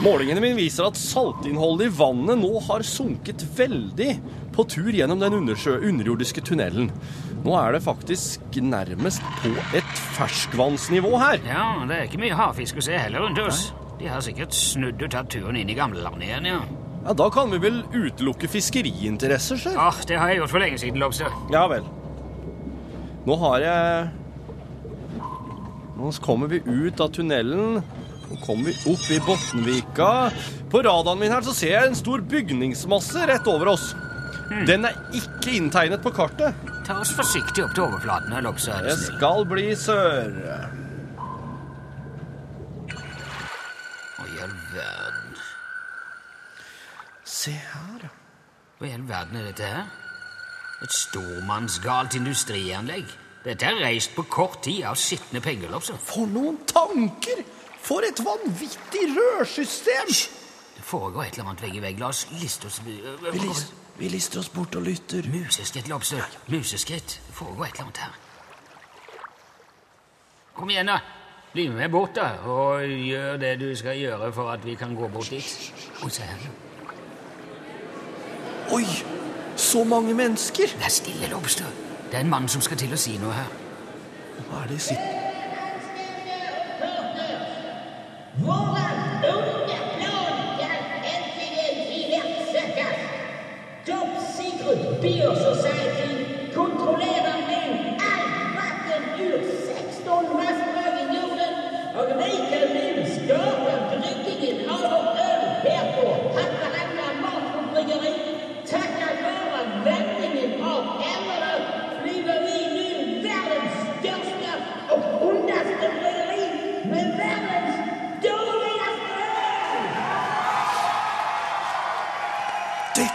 [0.00, 4.08] Målingene mine viser at saltinnholdet i vannet nå har sunket veldig
[4.56, 6.88] på tur gjennom den undersjø, underjordiske tunnelen.
[7.44, 11.44] Nå er det faktisk nærmest på et ferskvannsnivå her.
[11.44, 13.66] Ja, det er ikke mye havfisk å se heller rundt oss.
[14.00, 16.62] De har sikkert snudd og tatt turen inn i gamlelandet igjen, ja.
[17.04, 19.74] Ja, Da kan vi vel utelukke fiskeriinteresser, sjøl?
[19.74, 21.32] Ja, det har jeg gjort for lenge siden, Lobster.
[21.52, 21.82] Ja vel.
[23.26, 24.10] Nå har jeg
[25.98, 27.82] Nå kommer vi ut av tunnelen.
[28.30, 30.08] Nå kommer vi opp i Bottenvika.
[30.72, 33.92] På radaren min her så ser jeg en stor bygningsmasse rett over oss.
[34.66, 36.56] Den er ikke inntegnet på kartet.
[36.86, 38.74] Ta oss forsiktig opp til overflaten her, Lobster.
[38.80, 40.32] er Det skal bli sør.
[44.18, 45.21] Å, all verden.
[47.42, 48.08] Se her, da.
[48.78, 49.88] Hva i all verden er dette her?
[50.84, 53.10] Et stormannsgalt industrianlegg.
[53.42, 55.96] Dette er reist på kort tid av skitne pengelopser.
[55.96, 56.12] Lobster.
[56.12, 57.42] For noen tanker!
[57.82, 60.14] For et vanvittig rørsystem!
[60.76, 61.98] Det foregår et eller annet vegg i vegg.
[61.98, 63.00] La oss liste oss Vi,
[63.42, 63.64] lis,
[63.98, 65.26] vi lister oss bort og lytter.
[65.34, 66.22] Museskritt, Lobster.
[66.46, 67.18] Museskritt.
[67.26, 68.18] Det foregår et eller annet her.
[70.54, 71.00] Kom igjen, da.
[71.52, 75.10] Bli med bort, da, og gjør det du skal gjøre for at vi kan gå
[75.10, 75.72] bort dit.
[76.06, 76.61] Og se her.
[78.70, 78.86] Oi!
[79.56, 80.64] Så mange mennesker!
[80.78, 81.64] Vær stille, Lobster.
[82.10, 83.50] Det er en mann som skal til å si noe her.
[84.48, 84.80] Hva er det
[92.00, 92.98] iverksättas.
[93.86, 95.81] Top Secret Biosociety kontrollerar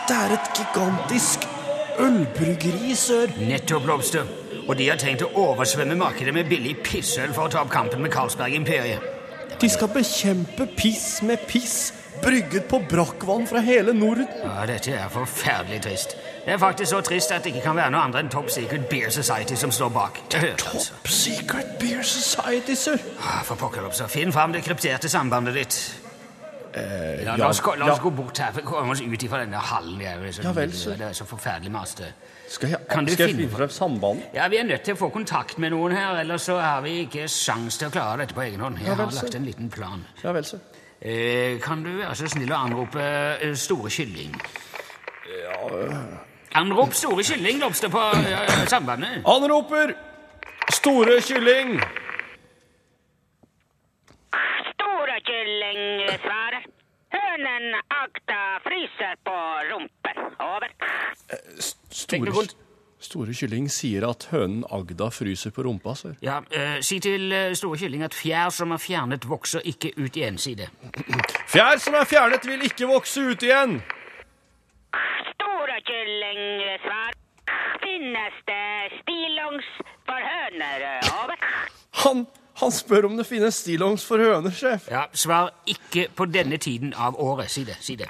[0.07, 1.41] Dette er et gigantisk
[1.99, 3.33] ølbryggeri, sør.
[3.43, 4.29] Nettopp, Lobster.
[4.63, 7.99] Og de har tenkt å oversvømme markedet med billig pissøl for å ta opp kampen
[8.05, 9.03] med Carlsberg-imperiet.
[9.59, 11.91] De skal bekjempe piss med piss,
[12.23, 14.31] brygget på brakkvann fra hele Norden.
[14.45, 16.15] Ja, Dette er forferdelig trist.
[16.45, 18.87] Det er faktisk så trist at det ikke kan være noe andre enn Top Secret
[18.87, 20.23] Beer Society som står bak.
[20.31, 20.95] Det hører, altså.
[21.03, 23.03] Top Secret Beer Society, sør.
[23.19, 23.91] Ah, For pokker.
[24.07, 25.81] Finn fram det krypterte sambandet ditt.
[26.77, 28.51] Eh, Ja, la oss, gå, la oss gå bort her.
[28.65, 29.97] Kom oss ut fra denne hallen.
[29.99, 30.89] Det er, så, Ja vel, så.
[30.97, 32.11] det er så forferdelig maste.
[32.47, 34.25] Skal jeg, Kan du skal jeg finne- finne frem sambandet?
[34.33, 37.01] Ja, Vi er nødt til å få kontakt med noen her, ellers så har vi
[37.05, 38.77] ikke sjans til å klare dette på egen hånd.
[38.79, 40.05] Jeg Ja vel, har lagt en liten plan.
[40.23, 40.59] Ja vel, så.
[41.01, 43.01] Eh, kan du være så snill å anrope
[43.41, 44.33] eh, Store Kylling?
[45.27, 45.91] Ja.
[46.55, 49.21] Anrop Store Kylling, Lobster, på øh, sambandet.
[49.25, 49.93] Anroper
[50.71, 51.81] Store Kylling.
[54.73, 56.56] Store kylling svarer.
[57.37, 59.33] Hønen Agda fryser på
[59.71, 60.21] rumpen.
[60.41, 60.71] Over.
[62.09, 62.45] Deg Store,
[62.99, 66.15] store Kylling sier at hønen Agda fryser på rumpa, sør.
[66.25, 70.17] Ja, eh, Si til eh, Store Kylling at fjær som er fjernet, vokser ikke ut
[70.17, 70.69] i enside.
[71.53, 73.77] Fjær som er fjernet, vil ikke vokse ut igjen.
[75.35, 77.13] Store kylling svar.
[77.85, 79.69] Finnes det stillongs
[80.09, 80.89] for høner?
[81.21, 81.45] Over.
[82.01, 82.25] Han,
[82.57, 84.87] han spør om det finnes stillongs for høner, sjef.
[84.91, 87.51] Ja, Svar ikke på denne tiden av året.
[87.53, 87.77] Si det.
[87.81, 88.09] si det.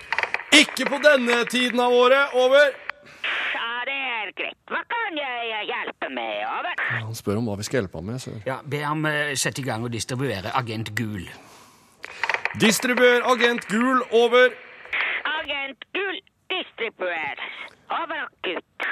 [0.56, 2.34] Ikke på denne tiden av året.
[2.34, 2.72] Over.
[3.54, 4.58] Ja, det er greit.
[4.72, 6.46] Hva kan jeg hjelpe med?
[6.48, 6.80] Over.
[7.02, 8.40] Han spør om hva vi skal hjelpe ham med, sør.
[8.48, 11.28] Ja, Be ham eh, sette i gang og distribuere Agent Gul.
[12.62, 14.02] Distribuer agent Gul.
[14.12, 14.56] Over.
[15.38, 17.44] Agent Gull distribuer.
[17.92, 18.88] Over og ut.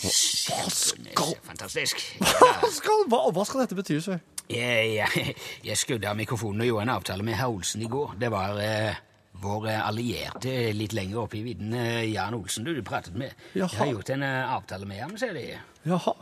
[0.00, 2.00] Hva skal, Fantastisk.
[2.22, 4.20] hva skal, hva, hva skal dette bety, sir?
[4.50, 5.34] Jeg, jeg,
[5.68, 8.16] jeg skrudde av mikrofonen og gjorde en avtale med herr Olsen i går.
[8.18, 8.96] Det var eh,
[9.44, 13.36] vår eh, allierte litt lenger oppe i vidden, eh, Jan Olsen, du, du pratet med.
[13.54, 15.44] Jeg har gjort en eh, avtale med ham, ser de.
[15.86, 16.16] Jaha.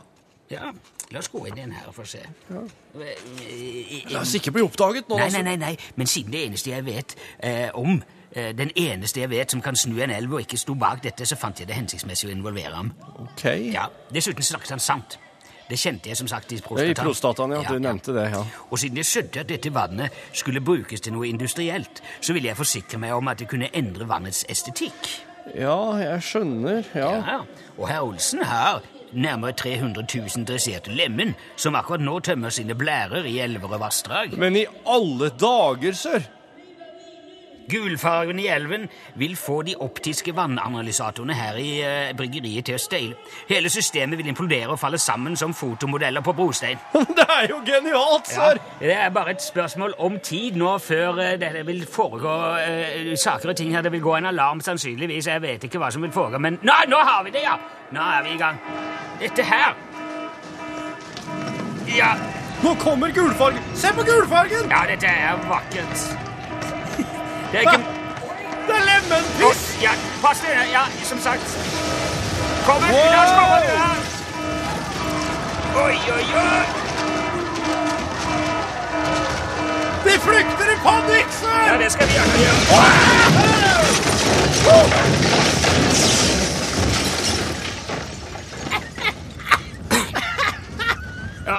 [0.49, 0.71] Ja,
[1.13, 2.23] la oss gå inn i den her for å se.
[2.25, 5.17] Eh, La oss ikke bli oppdaget nå.
[5.19, 5.43] Nei, altså.
[5.45, 7.13] nei, nei, nei, men siden det eneste jeg vet
[7.45, 7.99] eh, om,
[8.33, 11.35] den eneste jeg vet som kan snu en elv og ikke sto bak dette, så
[11.39, 12.91] fant jeg det hensiktsmessig å involvere ham.
[13.23, 13.45] Ok.
[13.73, 15.17] Ja, Dessuten snakket han sant.
[15.69, 17.51] Det kjente jeg som sagt i I prostataen.
[17.51, 17.61] ja.
[17.61, 17.69] ja.
[17.69, 18.43] Du nevnte det, ja.
[18.71, 22.57] Og siden jeg skjønte at dette vannet skulle brukes til noe industrielt, så ville jeg
[22.57, 25.11] forsikre meg om at det kunne endre vannets estetikk.
[25.53, 26.81] Ja, jeg skjønner.
[26.97, 27.11] Ja.
[27.21, 27.37] Ja,
[27.77, 28.81] Og herr Olsen har
[29.13, 34.35] nærmere 300 000 dresserte lemen, som akkurat nå tømmer sine blærer i elver og vassdrag.
[34.37, 36.25] Men i alle dager, sør!
[37.69, 38.87] Gulfargen i elven
[39.19, 43.17] vil få de optiske vannanalysatorene her i eh, bryggeriet til å steile.
[43.49, 46.79] Hele systemet vil implodere og falle sammen som fotomodeller på brostein.
[47.19, 48.59] Det er jo genialt, Ja, sør!
[48.79, 53.53] det er bare et spørsmål om tid nå før eh, det vil foregå eh, saker
[53.53, 53.81] og ting her.
[53.85, 55.27] Det vil gå en alarm sannsynligvis.
[55.27, 57.55] Jeg vet ikke hva som vil foregå, men nå, nå har vi det, ja!
[57.95, 58.59] Nå er vi i gang.
[59.19, 59.73] Dette her
[61.89, 62.13] Ja,
[62.63, 63.63] Nå kommer gulfargen!
[63.75, 64.69] Se på gulfargen!
[64.69, 66.28] ja dette er vakkert.
[67.51, 67.77] Det er ikke
[68.67, 69.77] Det er lemenpiss!
[69.81, 70.63] Ja, pass dere.
[70.71, 71.47] Ja, som sagt.
[72.65, 73.97] Kom igjen, la kommer du her.
[75.85, 76.65] Oi, oi, oi.
[80.03, 81.59] De flykter i panikk, sir!
[81.67, 82.59] Ja, det skal vi gjerne gjøre.
[91.47, 91.57] Ja,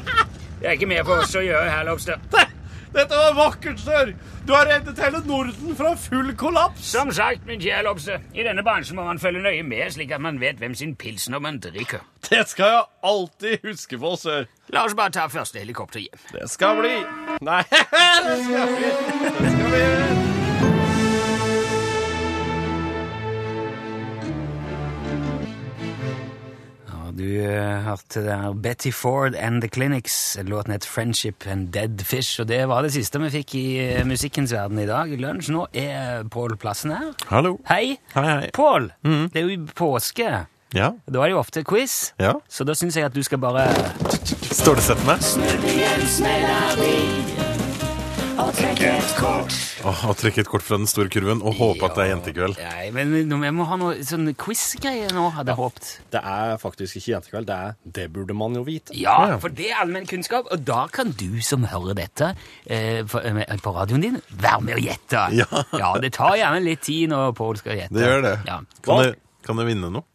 [0.61, 2.16] det er ikke mer for oss å gjøre her, Lobster.
[2.94, 4.12] Dette var vakkert, sør!
[4.46, 6.83] Du har reddet hele Norden fra full kollaps!
[6.90, 10.22] Som sagt, min kjære Lopse, i denne bransjen må man følge nøye med, slik at
[10.22, 12.03] man vet hvem sin pilsner man drikker.
[12.31, 14.50] Det skal jeg alltid huske på, sør.
[14.74, 16.26] La oss bare ta første helikopter hjem.
[16.35, 16.96] Det skal bli
[17.46, 17.62] Nei,
[18.26, 18.92] det skal bli
[19.38, 20.29] Det skal bli
[27.20, 30.38] du hørte hørte der Betty Ford and The Clinics.
[30.44, 34.04] Låten het Friendship and Dead Fish, og det var det siste vi fikk i eh,
[34.09, 35.12] musikkens verden i dag.
[35.20, 37.12] Lunsj nå er Pål Plassen her.
[37.28, 37.59] Hallo.
[37.68, 37.98] Hei.
[38.14, 38.48] Hei, hei.
[38.56, 40.30] Pål, det er jo påske.
[40.74, 40.92] Ja.
[41.11, 42.37] Da er det jo ofte quiz, Ja.
[42.48, 43.66] så da syns jeg at du skal bare
[44.50, 45.20] Står Snurr igjen, meg?
[46.06, 47.39] Snudd
[48.40, 49.50] og
[49.85, 52.59] Åh, Å trekke et kort fra den store kurven og håpe at det er jentekveld.
[52.61, 53.12] Nei, men
[53.44, 55.88] jeg må ha noe sånn quiz-greie nå, hadde jeg håpet.
[56.14, 58.96] Det er faktisk ikke jentekveld, det er Det burde man jo vite.
[58.96, 62.31] Ja, for det er allmenn kunnskap, og da kan du som hører dette
[62.66, 65.24] eh, for, eh, på radioen din, være med å gjette.
[65.81, 65.92] Ja.
[66.00, 67.96] det tar gjerne litt tid når Pål skal gjette.
[67.96, 68.35] Det gjør det.
[68.48, 68.59] Ja.
[68.85, 70.07] Kan, jeg, kan jeg vinne noe?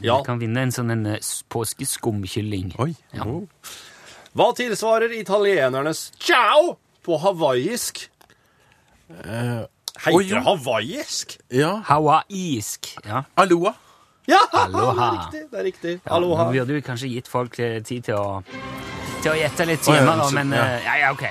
[0.00, 0.18] Ja.
[0.20, 2.72] Du kan vinne en sånn en eh, s- påskeskumkylling.
[2.80, 2.92] Oi.
[3.16, 3.26] Ja.
[3.26, 3.44] Oh.
[4.36, 8.04] Hva tilsvarer italienernes ciao på hawaiisk?
[9.10, 9.60] Eh,
[10.00, 11.38] Heter det hawaiisk?
[11.52, 11.72] Ja.
[11.88, 12.92] Hawaiisk.
[13.04, 13.24] Ja.
[13.34, 13.74] Aloha.
[14.30, 14.94] Ja, Aloha.
[14.94, 15.44] det er riktig.
[15.50, 15.94] det er riktig.
[16.04, 16.44] Ja, Aloha.
[16.48, 18.42] Nå burde du kanskje gitt folk eh, tid til å,
[19.22, 20.66] til å gjette litt hjemme, da, men ja.
[20.76, 21.26] eh, ja, ja, ok.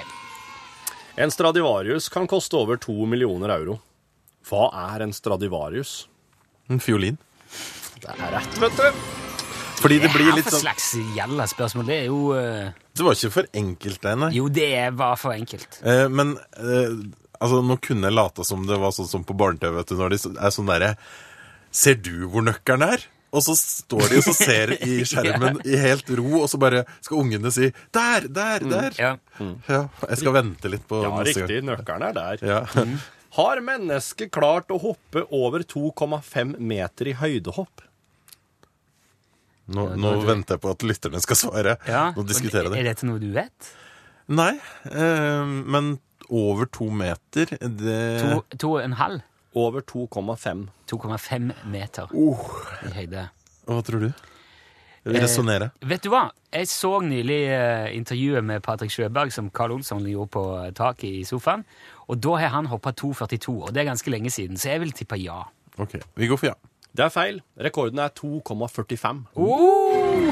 [1.19, 3.79] En Stradivarius kan koste over to millioner euro.
[4.49, 6.08] Hva er en Stradivarius?
[6.69, 7.17] En fiolin.
[7.99, 9.29] Det er rett, vet du.
[9.80, 11.86] Fordi det blir litt for Hva slags jævla spørsmål?
[11.88, 14.32] Det er jo eh, Det var ikke for enkelt, det, nei.
[14.36, 15.80] Jo, det var for enkelt.
[15.88, 16.98] Eh, men eh,
[17.39, 20.15] altså, nå kunne jeg late som det var sånn som på barne-TV, vet du, når
[20.15, 20.96] de er sånn derre
[21.72, 23.04] Ser du hvor nøkkelen er?
[23.30, 26.80] Og så står de og så ser i skjermen i helt ro, og så bare
[27.06, 28.26] skal ungene si 'Der!
[28.26, 28.65] Der!
[28.65, 29.12] Der!' Ja.
[29.70, 31.52] Ja, jeg skal vente litt på Ja, neste gang.
[31.52, 31.60] riktig.
[31.68, 32.42] Nøkkelen er der.
[32.42, 32.63] Ja.
[33.38, 37.86] Har mennesket klart å hoppe over 2,5 meter i høydehopp?
[39.69, 41.75] Nå, nå venter jeg på at lytterne skal svare.
[41.88, 43.71] Ja, Nå diskuterer jeg det Er dette noe du vet?
[44.29, 44.53] Nei,
[44.89, 45.95] eh, men
[46.29, 49.21] over to meter, det To, to og en halv?
[49.58, 50.67] Over 2,5.
[50.91, 52.43] 2,5 meter Oh.
[52.86, 53.29] i høyde.
[53.65, 54.12] Hva tror du?
[55.10, 55.71] Jeg resonnere.
[55.82, 56.27] Eh, vet du hva?
[56.53, 61.10] Jeg så nylig eh, intervjuet med Patrick Sjøberg som Carl Olsson gjorde på eh, taket
[61.21, 61.63] i sofaen.
[62.10, 64.93] Og da har han hoppa 2,42, og det er ganske lenge siden, så jeg vil
[64.97, 65.43] tippe ja.
[65.79, 66.58] Ok, vi går for ja.
[67.00, 67.38] Det er feil.
[67.56, 69.20] Rekorden er 2,45.
[69.40, 70.26] Oh!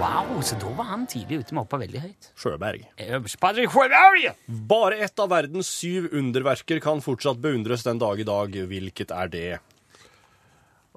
[0.00, 2.28] Wow, så da var han tidlig ute med å hoppe veldig høyt.
[2.40, 2.84] Sjøberg.
[3.00, 4.26] Eh, Sjøberg!
[4.68, 8.60] Bare ett av verdens syv underverker kan fortsatt beundres den dag i dag.
[8.68, 9.44] Hvilket er det?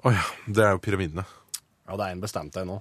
[0.04, 1.24] Å ja, det er jo pyramidene.
[1.88, 2.78] Ja, det er en bestemt en nå.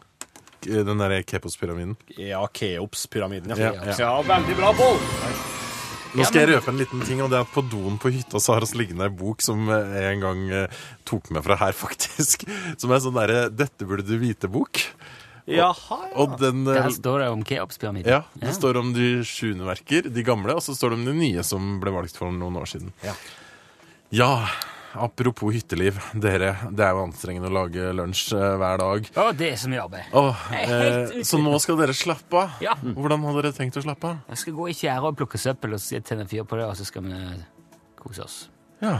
[0.67, 1.95] Den derre Keops-pyramiden?
[2.19, 3.55] Ja, Keops-pyramiden.
[3.55, 4.15] Ja, Ja, ja.
[4.35, 5.62] veldig bra, Pål!
[6.13, 8.41] Nå skal jeg røpe en liten ting, og det er at på doen på hytta
[8.41, 11.73] så har vi liggende ei bok som jeg en gang eh, tok med fra her,
[11.85, 12.45] faktisk.
[12.77, 14.83] Som er sånn derre 'Dette burde du vite'-bok.
[15.49, 16.13] Jaha, ja.
[16.23, 18.07] Og den eh, Der står det om Keopspyramiden.
[18.13, 21.15] Ja, det står om de sjuende verker, de gamle, og så står det om de
[21.17, 22.93] nye som ble valgt for noen år siden.
[23.03, 23.17] Ja.
[24.13, 24.31] Ja,
[24.93, 25.97] apropos hytteliv.
[26.13, 29.09] Dere, det er jo anstrengende å lage lunsj eh, hver dag.
[29.15, 30.13] Å, det er så mye arbeid.
[30.19, 32.61] Åh, eh, så nå skal dere slappe av.
[32.63, 32.75] Ja.
[32.83, 34.21] Hvordan har dere tenkt å slappe av?
[34.33, 36.87] Jeg skal gå i tjære og plukke søppel og tenne fyr på det, og så
[36.87, 37.19] skal vi
[37.99, 38.39] kose oss.
[38.83, 38.99] Ja.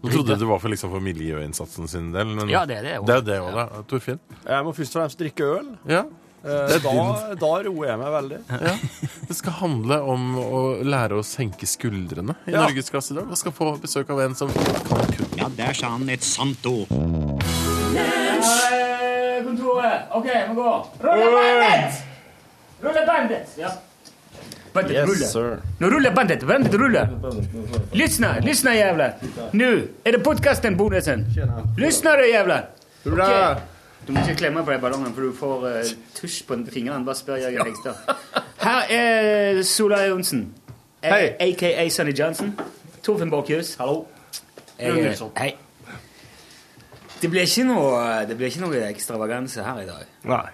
[0.00, 2.32] Nå trodde du var for, liksom, for miljøinnsatsen sin del.
[2.36, 3.06] Men Ja, det er det også.
[3.06, 3.82] Det er jo det òg, da.
[3.88, 4.20] Torfinn?
[4.46, 5.70] Jeg må først og fremst drikke øl.
[5.88, 6.02] Ja.
[6.44, 6.92] Eh, er da,
[7.36, 8.38] da roer jeg meg veldig.
[8.66, 8.74] ja.
[9.28, 12.62] Det skal handle om å lære å senke skuldrene i Ja.
[12.64, 13.28] Norgesklasse i dag.
[13.28, 14.48] Og skal få besøk av en som
[14.88, 15.36] kan kunne.
[15.36, 16.88] Ja, der sa han et sant ord.
[19.44, 20.02] kontoret.
[20.14, 20.86] OK, vi går.
[21.00, 22.02] Rulle bandet!
[22.82, 23.54] Rulle bandet!
[23.58, 23.70] Ja.
[24.72, 25.26] Bandet Yes, ruller.
[25.26, 25.56] sir.
[25.80, 27.08] Nu rullar bandet, bandet rullar.
[27.92, 29.14] Lyssna, lyssna jävlar.
[29.52, 31.24] Nu är det podcasten bonusen.
[31.78, 32.68] Lyssna du jävlar.
[33.04, 33.24] Hurra!
[33.26, 33.62] Okej.
[34.06, 37.04] Du må ikke klemme på de ballongen, for du får uh, tusj på fingrene.
[37.04, 37.94] Bare spør Jørgen Hegstad.
[38.60, 40.46] Her er Sola Johnsen.
[41.02, 41.26] Eh, Hei.
[41.40, 42.54] AKA Sonny Johnson.
[43.02, 43.74] Torfinn Borchhus.
[43.80, 44.06] Hallo.
[44.80, 45.30] Nilsson.
[45.36, 45.52] Hei.
[47.20, 50.16] Det blir ikke noe, det blir ikke noe ekstravaganse her i dag.
[50.28, 50.46] Nei.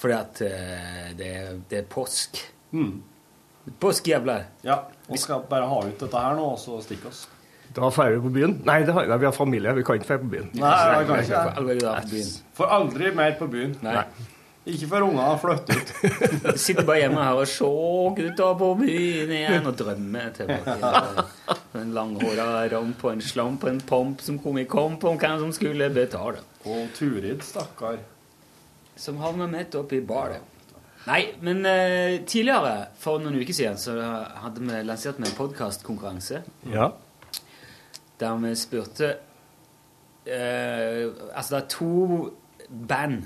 [0.00, 2.40] Fordi at uh, det, er, det er påsk.
[2.72, 4.44] Påsk, Påskejævler.
[4.64, 4.76] Ja,
[5.08, 7.24] vi skal bare ha ut dette her nå, og så stikke oss.
[7.76, 8.54] Da drar vi på byen.
[8.64, 9.74] Nei, det har, nei, vi har familie.
[9.76, 10.48] Vi kan ikke dra på byen.
[10.56, 12.32] Nei, nei, kan ikke aldri da på byen.
[12.56, 13.76] For aldri mer på byen.
[13.84, 14.00] Nei.
[14.66, 16.56] Ikke før ungene har flyttet ut.
[16.64, 21.26] Sitter bare hjemme her og ser gutta på byen igjen og drømmer tilbake.
[21.76, 25.42] En langhåra ramp på en slamp og en pomp som kom i komp om hvem
[25.42, 26.40] som skulle betale.
[26.64, 28.00] Og Turid, stakkar.
[28.96, 30.40] Som havna midt oppi baret.
[31.06, 33.94] Nei, men eh, tidligere, for noen uker siden, så
[34.40, 36.40] hadde vi lansert med en podkastkonkurranse.
[36.72, 36.88] Ja.
[38.20, 39.16] Der vi spurte
[40.26, 42.34] eh, Altså, det er to
[42.88, 43.22] band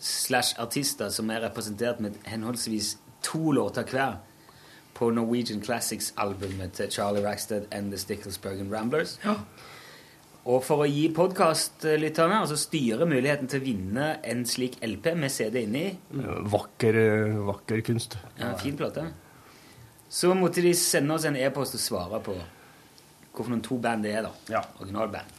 [0.00, 4.14] slash artister som er representert med henholdsvis to låter hver
[4.94, 9.18] på Norwegian Classics-albumet til Charlie Rackstead and The Sticklesbergen Ramblers.
[10.44, 15.32] Og for å gi podkastlytterne altså styre muligheten til å vinne en slik LP med
[15.32, 15.84] CD inni
[16.52, 18.16] Vakker, eh, vakker kunst.
[18.38, 19.04] ja, fin plate.
[20.08, 22.34] Så måtte de sende oss en e-post og svare på
[23.46, 24.32] hvilke to band det er, da.
[24.52, 24.62] Ja.
[24.80, 25.36] Originalband.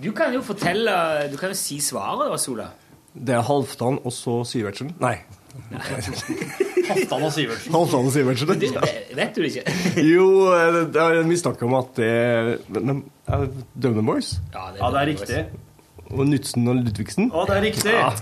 [0.00, 0.92] Du kan jo fortelle
[1.28, 2.70] Du kan jo si svaret, da, Sola.
[3.12, 4.92] Det er Halvdan og så Syvertsen.
[5.02, 5.16] Nei,
[6.90, 7.74] Halvdan og Sivertsen.
[7.74, 8.52] Halvdan og Sivertsen.
[8.60, 9.64] Det, det vet du ikke.
[10.12, 12.52] Jo, jeg har er en mistanke om at det er
[13.34, 14.36] er Boys.
[14.54, 15.42] Ja, det, Ja, det er riktig.
[16.10, 17.30] Og Knutsen og Ludvigsen.
[17.34, 17.94] Å, det er riktig.
[17.94, 18.12] Ja.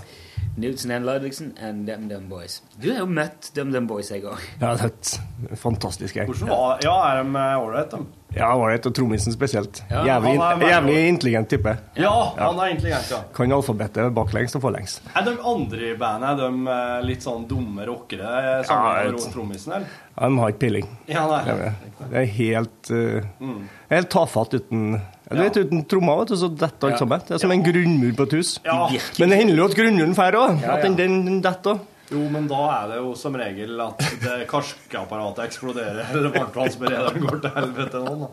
[0.59, 2.61] Newton and Ludvigsen and Dem Dem Boys.
[2.81, 4.45] Du har jo møtt Dem Dem Boys en gang.
[4.59, 6.33] Ja, det er et fantastisk gjeng.
[6.49, 8.18] Ja, er de ålreite, de?
[8.35, 8.85] Ja, ålreit.
[8.85, 9.81] Og trommisen spesielt.
[9.89, 11.73] Ja, jævlig, veldig jævlig intelligent type.
[11.97, 13.21] Ja, han er intelligent, ja.
[13.33, 14.99] Kan alfabetet baklengs og forlengs.
[15.17, 19.33] Er de andre i bandet er de eh, litt sånn dumme rockere, Ja, sammen med
[19.33, 19.87] trommisen, eller?
[20.19, 20.87] Ja, De har ikke peiling.
[21.09, 21.73] Ja, nei.
[22.09, 23.61] Det er, helt uh, Mm.
[23.89, 26.97] Helt tafatt uten ja, Du vet, uten trommer, vet du, så detter alt Ja.
[26.99, 27.21] sammen.
[27.27, 28.59] Det er som en grunnmur på et hus.
[28.65, 28.89] Ja.
[29.19, 30.63] Men det hender jo at grunnmuren drar òg.
[30.69, 31.79] At den, den, den detter òg.
[32.09, 37.39] Jo, men da er det jo som regel at det karskeapparatet eksploderer, eller varmtvannsberederen går
[37.45, 38.29] til helvete nå, da.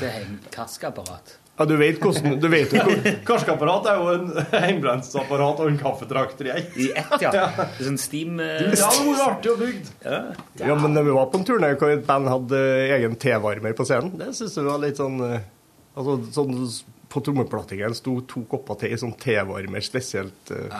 [0.00, 1.36] Det er en karskeapparat.
[1.54, 5.76] Ja, du vet hvordan Du vet jo hvor Karskeapparat er jo en hjemmebrentsapparat og en
[5.78, 6.72] kaffetrakter i ett.
[6.74, 7.30] I ett, ja.
[7.30, 8.40] Det er sånn steam...
[8.42, 9.92] Ja, eh, det hadde vært artig å bygd.
[10.64, 12.62] Ja, men når vi var på en turné hvor et band hadde
[12.96, 15.50] egen tevarmer på scenen, det syns jeg var litt sånn eh,
[15.94, 16.56] Altså, sånn
[17.06, 20.74] På trommeplattingen sto to kopper te i sånn tevarmer spesielt eh.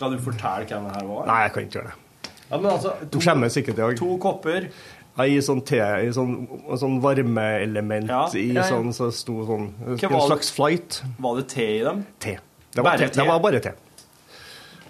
[0.00, 1.26] Skal du fortelle hvem det her var?
[1.28, 2.30] Nei, jeg kan ikke gjøre det.
[2.50, 3.98] Ja, men altså, De skjemmes sikkert i dag.
[4.00, 4.70] To kopper.
[5.18, 5.76] Ja, I sånn te
[6.06, 6.32] I sånn,
[6.80, 8.64] sånn varmeelement Ja, i ja, ja.
[8.70, 11.02] sånn så sto sånn En slags flight.
[11.20, 12.04] Var det te i dem?
[12.22, 12.38] Te.
[12.70, 13.08] Det var, Bare te.
[13.10, 13.20] te?
[13.20, 13.72] Det var bare te.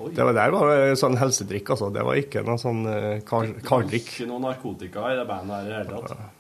[0.00, 0.10] Oi.
[0.16, 1.90] Det var der var sånn helsedrikk, altså.
[1.92, 4.12] Det var ikke noe sånn eh, kar, kardrikk.
[4.14, 6.38] Ikke noe narkotika i det bandet her i det hele tatt.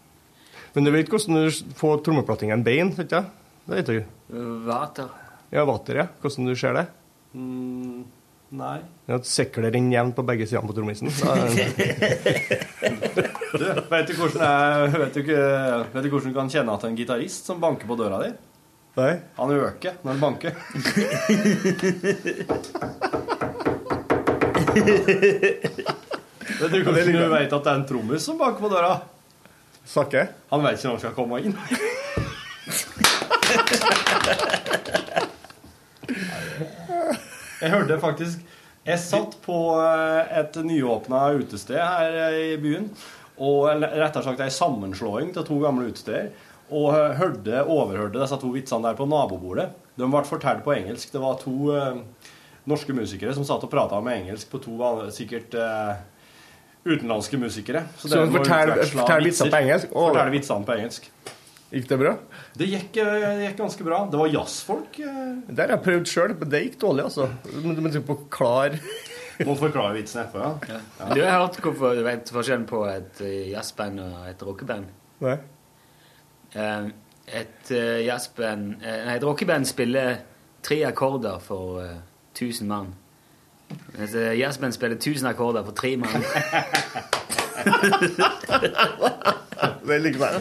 [0.76, 3.18] Men du vet hvordan du får trommeplattingen bein, vet du?
[3.66, 3.98] Det vet du.
[4.68, 5.10] Vater.
[5.50, 6.06] Ja, vater, ja.
[6.22, 6.86] Hvordan du ser det?
[7.34, 8.04] Mm,
[8.50, 8.80] nei.
[9.06, 11.10] Ja, At sekler jevnt på begge sidene på trommisen.
[13.50, 16.94] Du, vet du hvordan jeg, vet du, vet du hvordan du kan kjenne at en
[16.94, 18.28] gitarist som banker på døra di?
[18.94, 19.14] Nei.
[19.40, 20.52] Han øker når han banker.
[26.60, 29.00] vet du hvordan du vet at det er en trommis som banker på døra?
[29.82, 30.28] Sakke?
[30.54, 31.54] Han vet ikke når han skal komme inn.
[37.60, 38.40] Jeg hørte faktisk
[38.86, 42.86] Jeg satt på eh, et nyåpna utested her eh, i byen.
[43.40, 46.30] Og rettere sagt ei sammenslåing til to gamle utesteder.
[46.70, 49.68] Og eh, hørte, overhørte disse to vitsene der på nabobordet.
[50.00, 51.12] De ble fortalt på engelsk.
[51.12, 52.00] Det var to eh,
[52.70, 54.78] norske musikere som satt og prata med engelsk på to
[55.12, 56.00] sikkert eh,
[56.86, 57.84] utenlandske musikere.
[57.98, 59.92] Så Så de forteller- vitsene på engelsk?
[59.92, 60.08] Å.
[60.08, 61.10] Forteller vitsene på engelsk.
[61.70, 62.16] Gikk det bra?
[62.58, 64.00] Det gikk, eh, det gikk ganske bra.
[64.10, 64.96] Det var jazzfolk.
[64.98, 65.36] eh.
[65.46, 67.28] Det har jeg prøvd sjøl, men det gikk dårlig, altså.
[67.62, 68.70] Men du må på klar
[69.46, 70.78] Må forklare vitsen etterpå, ja.
[71.14, 74.84] Du har hørt hvorfor du vet forskjellen på et eh, jazzband og et rockeband?
[75.20, 75.36] Nei.
[77.30, 77.70] Et
[78.04, 80.16] jazzband Nei, et rockeband spiller
[80.66, 81.96] tre akkorder for eh,
[82.34, 82.90] 1000 mann.
[83.96, 86.20] Mens et jazzband spiller 1000 akkorder for tre mann.
[89.86, 90.34] Det liker meg.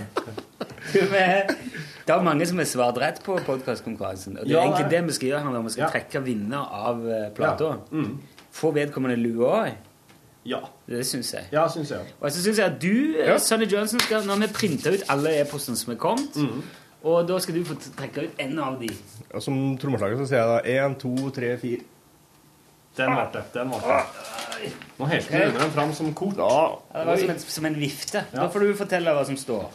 [2.09, 4.39] Det er mange som har svart rett på podkastkonkurransen.
[4.39, 5.89] Og det er Ja, egentlig det vi skal gjøre her når vi skal Ja.
[5.93, 7.63] trekke vinner av eh, plata.
[7.91, 8.01] Ja.
[8.01, 8.15] Mm.
[8.51, 9.75] Få vedkommende lue òg.
[10.49, 10.59] Ja.
[10.89, 11.43] Det syns jeg.
[11.53, 11.99] Ja, synes jeg.
[12.19, 13.37] Og så syns jeg at du, ja.
[13.37, 16.63] Sonny Johnson, skal, når vi printa ut alle e-postene som er kommet, Mm.
[17.03, 18.89] og da skal du få trekke ut en av de.
[19.33, 21.81] Og som trommeslager så sier jeg da én, to, tre, fire.
[22.97, 23.43] Den ble det.
[23.53, 24.71] Den ble det.
[24.99, 26.35] Nå helte du den fram som kort.
[26.41, 28.25] Ja, det var som en, som en vifte.
[28.33, 29.69] Da får du fortelle hva som står.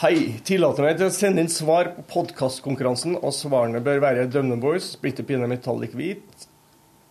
[0.00, 0.40] Hei.
[0.48, 4.94] Tillater meg til å sende inn svar på podkastkonkurransen, og svarene bør være Dømne Boys,
[4.94, 6.46] Splitter Pine Metallic Hvit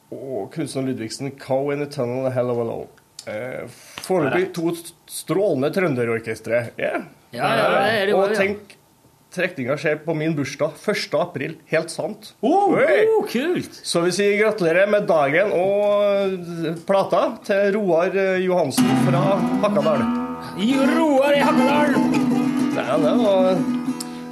[0.09, 2.87] og kunstner Ludvigsen, Cow in a Tunnel, Hell of a Low.
[3.29, 3.69] Eh,
[4.01, 4.73] Foreløpig to
[5.05, 6.63] strålende trønderorkestre.
[6.81, 7.05] Yeah.
[7.29, 8.15] Ja, ja, ja, ja.
[8.17, 8.73] og tenk,
[9.37, 11.13] trekninga skjer på min bursdag 1.
[11.21, 11.59] april.
[11.69, 12.31] Helt sant.
[12.41, 13.83] Oh, oh, kult!
[13.85, 20.07] Så vi sier gratulerer med dagen og plata til Roar eh, Johansen fra Hakadal.
[20.57, 22.28] Roar i Hakadal!
[22.89, 23.57] Ja, det var,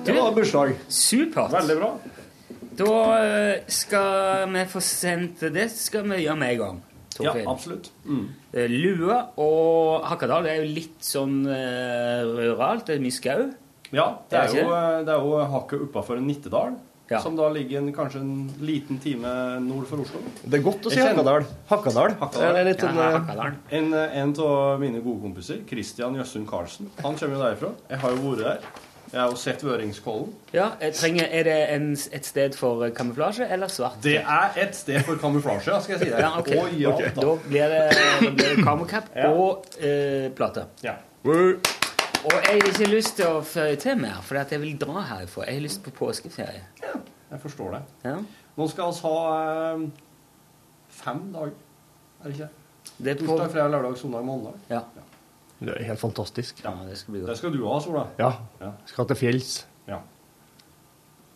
[0.05, 0.71] det var bursdag.
[0.89, 1.51] Supert.
[1.53, 1.89] Veldig bra.
[2.79, 6.79] Da eh, skal vi få sendt Det skal vi gjøre med en gang.
[7.21, 7.91] Ja, absolutt.
[8.05, 8.23] Mm.
[8.53, 12.87] Eh, Lue og Hakadal det er jo litt sånn uh, ruralt.
[12.89, 13.45] Det er mye skau.
[13.93, 16.79] Ja, det er Det er jo, eh, det er jo hakket oppafor Nittedal,
[17.09, 17.21] Ja.
[17.23, 20.19] som da ligger en, kanskje en liten time nord for Oslo.
[20.43, 22.17] Det er godt å si Hakkadal Hakadal.
[22.19, 22.73] Hakadal.
[22.75, 23.53] Sånn, Ja, eh, Hakadal.
[23.71, 27.71] En, eh, en av mine gode kompiser, Christian Jøssund Karlsen, han kommer jo derifra.
[27.89, 28.59] Jeg har jo vært der.
[29.13, 30.33] Jeg har jo sett Vøringskollen.
[30.51, 34.01] Ja, jeg trenger, Er det en, et sted for eh, kamuflasje eller svart?
[34.03, 36.19] Det er et sted for kamuflasje, skal jeg si deg.
[36.19, 36.57] Ja, okay.
[36.59, 37.11] Og ja, okay.
[37.15, 37.21] da.
[37.21, 39.31] Da blir det, da blir det kamokap Ja.
[39.31, 40.65] og eh, plate.
[40.83, 40.95] Ja.
[42.27, 45.45] Og jeg har ikke lyst til å føye til mer, for jeg vil dra herfra.
[45.47, 46.63] Jeg har lyst på påskeferie.
[46.83, 46.95] Ja,
[47.31, 47.81] Jeg forstår det.
[48.07, 48.17] Ja.
[48.57, 49.17] Nå skal vi ha
[49.75, 49.81] eh,
[50.97, 51.51] fem dager
[52.23, 52.47] Er det ikke?
[52.97, 54.53] Det er på- Torsdag, fredag, lørdag, søndag, mandag.
[54.71, 54.79] Ja.
[55.59, 56.59] Det er helt fantastisk.
[56.63, 58.07] Ja, det skal bli Det skal du ha, Sola.
[58.19, 58.31] Ja.
[58.61, 58.71] Ja.
[58.85, 59.65] Skal til fjells.
[59.87, 59.99] Ja.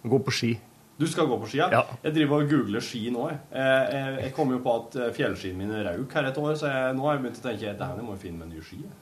[0.03, 0.51] Gå på ski.
[0.99, 1.69] Du skal gå på ski, ja?
[1.71, 1.83] Ja.
[2.03, 3.27] Jeg driver og googler ski nå.
[3.29, 6.55] Jeg, jeg, jeg, jeg kom jo på at eh, fjellskiene mine røk her et år,
[6.55, 8.51] så jeg, nå har jeg begynt å tenke at det her må jeg finne meg
[8.55, 8.81] nye ski.
[8.85, 8.99] jeg.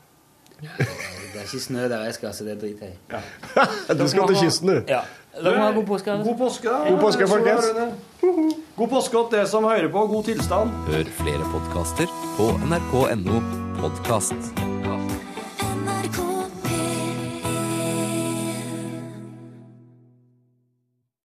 [0.60, 3.97] Det er ikke snø der jeg skal, så det driter jeg i.
[3.99, 4.82] Du skal til kysten, du.
[4.88, 5.01] Ja.
[5.39, 6.16] Dere må ha god påske.
[6.26, 6.70] God påske.
[6.89, 7.70] God påske, folkens.
[8.78, 10.07] God påske til dere som hører på.
[10.07, 10.74] God tilstand.
[10.89, 13.39] Hør flere podkaster på nrk.no
[13.80, 14.69] podkast.